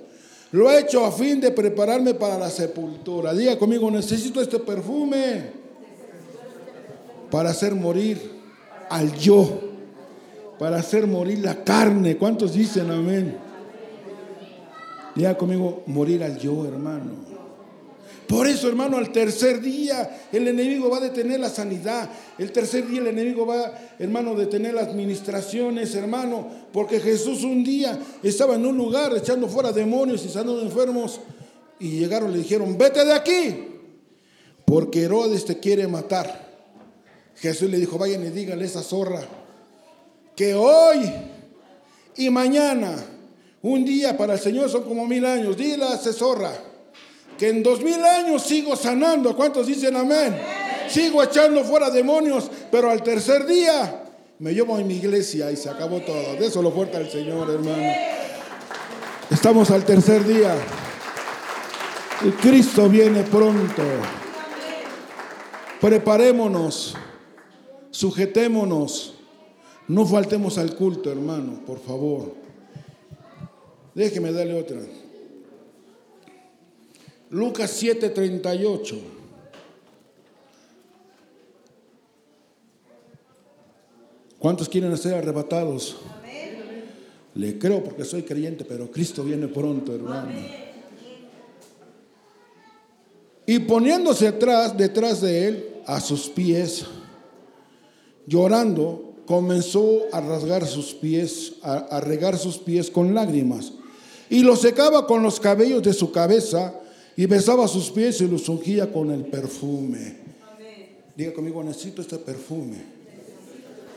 [0.53, 3.35] Lo he hecho a fin de prepararme para la sepultura.
[3.35, 5.51] Diga conmigo, necesito este perfume
[7.31, 8.37] para hacer morir
[8.89, 9.66] al yo,
[10.59, 12.17] para hacer morir la carne.
[12.17, 13.37] ¿Cuántos dicen amén?
[15.15, 17.37] Diga conmigo, morir al yo, hermano.
[18.29, 22.11] Por eso, hermano, al tercer día el enemigo va a detener la sanidad.
[22.39, 26.49] El tercer día el enemigo va, hermano, a detener las administraciones, hermano.
[26.73, 31.21] Porque Jesús un día estaba en un lugar echando fuera demonios y sanando enfermos.
[31.79, 33.69] Y llegaron le dijeron, vete de aquí.
[34.65, 36.47] Porque Herodes te quiere matar.
[37.37, 39.27] Jesús le dijo, vayan y díganle a esa zorra
[40.37, 41.11] que hoy
[42.17, 42.95] y mañana,
[43.63, 45.57] un día para el Señor son como mil años.
[45.57, 46.53] Dile a esa zorra
[47.39, 49.35] que en dos mil años sigo sanando.
[49.35, 50.37] ¿Cuántos dicen amén?
[50.89, 54.05] Sigo echando fuera demonios, pero al tercer día
[54.39, 56.35] me llevo a mi iglesia y se acabó todo.
[56.37, 57.93] De eso lo fuerte al Señor, hermano.
[59.31, 60.55] Estamos al tercer día.
[62.25, 63.83] Y Cristo viene pronto.
[65.81, 66.95] Preparémonos,
[67.91, 69.16] sujetémonos,
[69.89, 72.35] no faltemos al culto, hermano, por favor.
[73.95, 74.81] Déjeme darle otra.
[77.31, 79.01] Lucas 7:38.
[84.39, 85.97] ¿Cuántos quieren ser arrebatados?
[87.35, 90.31] Le creo porque soy creyente, pero Cristo viene pronto, hermano.
[93.45, 96.85] Y poniéndose atrás, detrás de él, a sus pies,
[98.27, 103.73] llorando, comenzó a rasgar sus pies, a, regar sus pies con lágrimas.
[104.31, 106.75] Y los secaba con los cabellos de su cabeza
[107.17, 110.17] y besaba sus pies y los ungía con el perfume.
[111.17, 112.77] Diga conmigo, necesito este perfume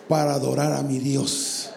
[0.07, 1.69] para adorar a mi Dios.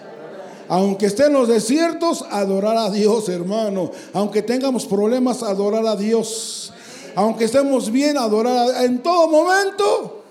[0.68, 3.90] Aunque esté en los desiertos, adorar a Dios, hermano.
[4.12, 6.72] Aunque tengamos problemas, adorar a Dios.
[7.14, 10.24] Aunque estemos bien, adorar a, en todo momento.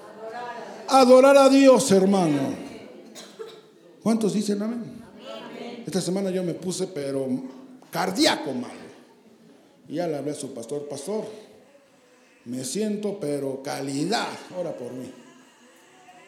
[0.87, 2.70] Adorar a Dios, hermano.
[4.03, 5.01] ¿Cuántos dicen amén?
[5.85, 7.27] Esta semana yo me puse, pero
[7.91, 8.81] cardíaco malo.
[9.87, 11.25] Y ya le hablé a su pastor, pastor,
[12.45, 14.27] me siento, pero calidad,
[14.57, 15.11] ora por mí.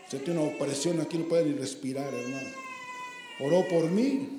[0.09, 2.49] Si tiene una opresión aquí, no puede ni respirar, hermano.
[3.39, 4.30] Oró por mí,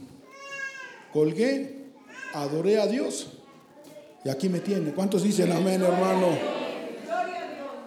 [1.13, 1.87] colgué,
[2.33, 3.29] adoré a Dios
[4.25, 4.93] y aquí me tiene.
[4.93, 6.29] ¿Cuántos dicen amén, hermano?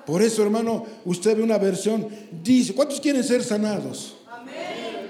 [0.05, 2.07] Por eso, hermano, usted ve una versión,
[2.43, 4.16] dice, ¿cuántos quieren ser sanados?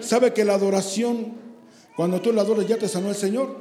[0.07, 1.33] ¿Sabe que la adoración,
[1.95, 3.57] cuando tú la adoras, ya te sanó el Señor?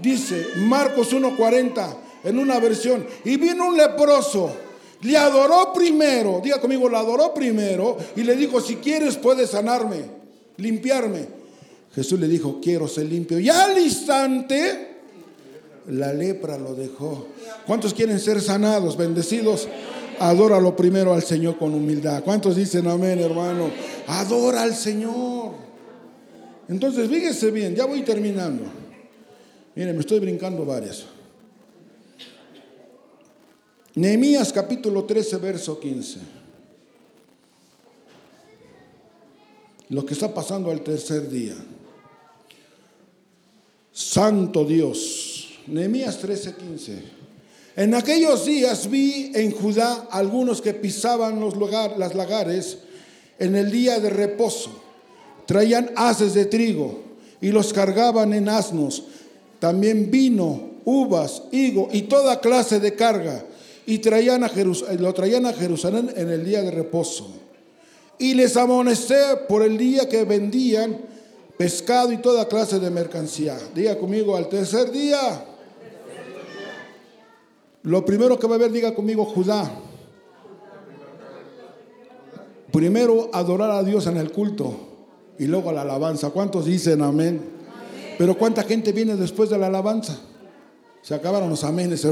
[0.00, 4.50] Dice Marcos 1.40 en una versión, y vino un leproso,
[5.02, 10.04] le adoró primero, diga conmigo, le adoró primero, y le dijo, si quieres puedes sanarme,
[10.58, 11.40] limpiarme.
[11.94, 13.38] Jesús le dijo, quiero ser limpio.
[13.38, 14.98] Y al instante
[15.88, 17.26] la lepra lo dejó.
[17.66, 19.66] ¿Cuántos quieren ser sanados, bendecidos?
[20.20, 22.22] Adóralo primero al Señor con humildad.
[22.22, 23.70] ¿Cuántos dicen amén, hermano?
[24.06, 25.69] Adora al Señor.
[26.70, 28.62] Entonces, fíjese bien, ya voy terminando.
[29.74, 31.04] Miren, me estoy brincando varias.
[33.96, 36.20] Nehemías capítulo 13, verso 15.
[39.90, 41.56] Lo que está pasando al tercer día.
[43.92, 45.40] Santo Dios
[45.70, 47.02] Nehemías 13:15.
[47.76, 51.54] En aquellos días vi en Judá algunos que pisaban los
[51.96, 52.78] las lagares
[53.38, 54.79] en el día de reposo.
[55.50, 57.00] Traían haces de trigo
[57.40, 59.02] y los cargaban en asnos.
[59.58, 63.44] También vino, uvas, higo y toda clase de carga.
[63.84, 64.52] Y traían a
[64.96, 67.32] lo traían a Jerusalén en el día de reposo.
[68.16, 69.16] Y les amonesté
[69.48, 70.96] por el día que vendían
[71.58, 73.58] pescado y toda clase de mercancía.
[73.74, 75.46] Diga conmigo, al tercer día
[77.82, 79.68] lo primero que va a ver, diga conmigo, Judá.
[82.70, 84.89] Primero adorar a Dios en el culto
[85.40, 86.28] y luego la alabanza.
[86.28, 87.40] ¿Cuántos dicen amén?
[88.18, 90.20] Pero ¿cuánta gente viene después de la alabanza?
[91.00, 92.06] Se acabaron los amenes.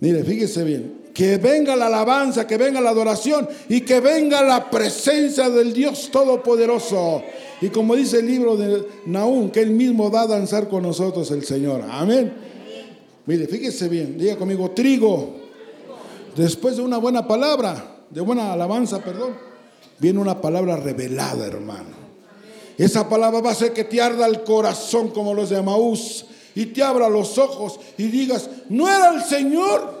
[0.00, 1.06] Mire, fíjese bien.
[1.14, 6.10] Que venga la alabanza, que venga la adoración y que venga la presencia del Dios
[6.12, 7.22] Todopoderoso.
[7.62, 11.30] Y como dice el libro de Naúm, que él mismo va a danzar con nosotros
[11.30, 11.82] el Señor.
[11.90, 12.30] Amén.
[13.24, 15.34] Mire, fíjese bien, diga conmigo, trigo.
[16.36, 19.55] Después de una buena palabra, de buena alabanza, perdón,
[19.98, 22.06] viene una palabra revelada, hermano.
[22.78, 26.66] Esa palabra va a hacer que te arda el corazón como los de Maús y
[26.66, 29.94] te abra los ojos y digas, no era el Señor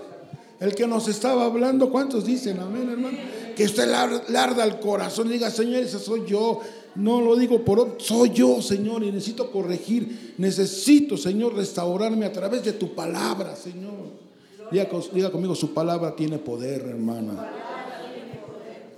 [0.60, 1.90] el que nos estaba hablando.
[1.90, 3.18] ¿Cuántos dicen amén, hermano?
[3.54, 3.88] Que usted
[4.28, 6.60] le arda el corazón y diga, Señor, ese soy yo.
[6.94, 10.34] No lo digo por soy yo, Señor, y necesito corregir.
[10.38, 14.26] Necesito, Señor, restaurarme a través de tu palabra, Señor.
[14.70, 17.52] Diga, conmigo, su palabra tiene poder, hermana.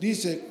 [0.01, 0.48] Dice,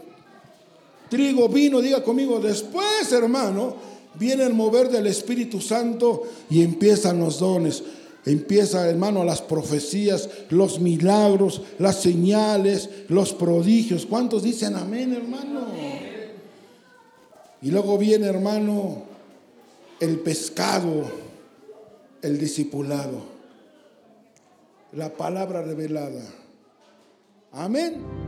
[1.10, 3.76] trigo, vino, diga conmigo, después, hermano,
[4.16, 7.84] viene el mover del Espíritu Santo y empiezan los dones.
[8.26, 14.06] Empieza, hermano, las profecías, los milagros, las señales, los prodigios.
[14.06, 15.68] ¿Cuántos dicen amén, hermano?
[17.62, 19.04] Y luego viene, hermano,
[20.00, 21.04] el pescado,
[22.22, 23.22] el discipulado,
[24.92, 26.24] la palabra revelada.
[27.52, 28.27] Amén.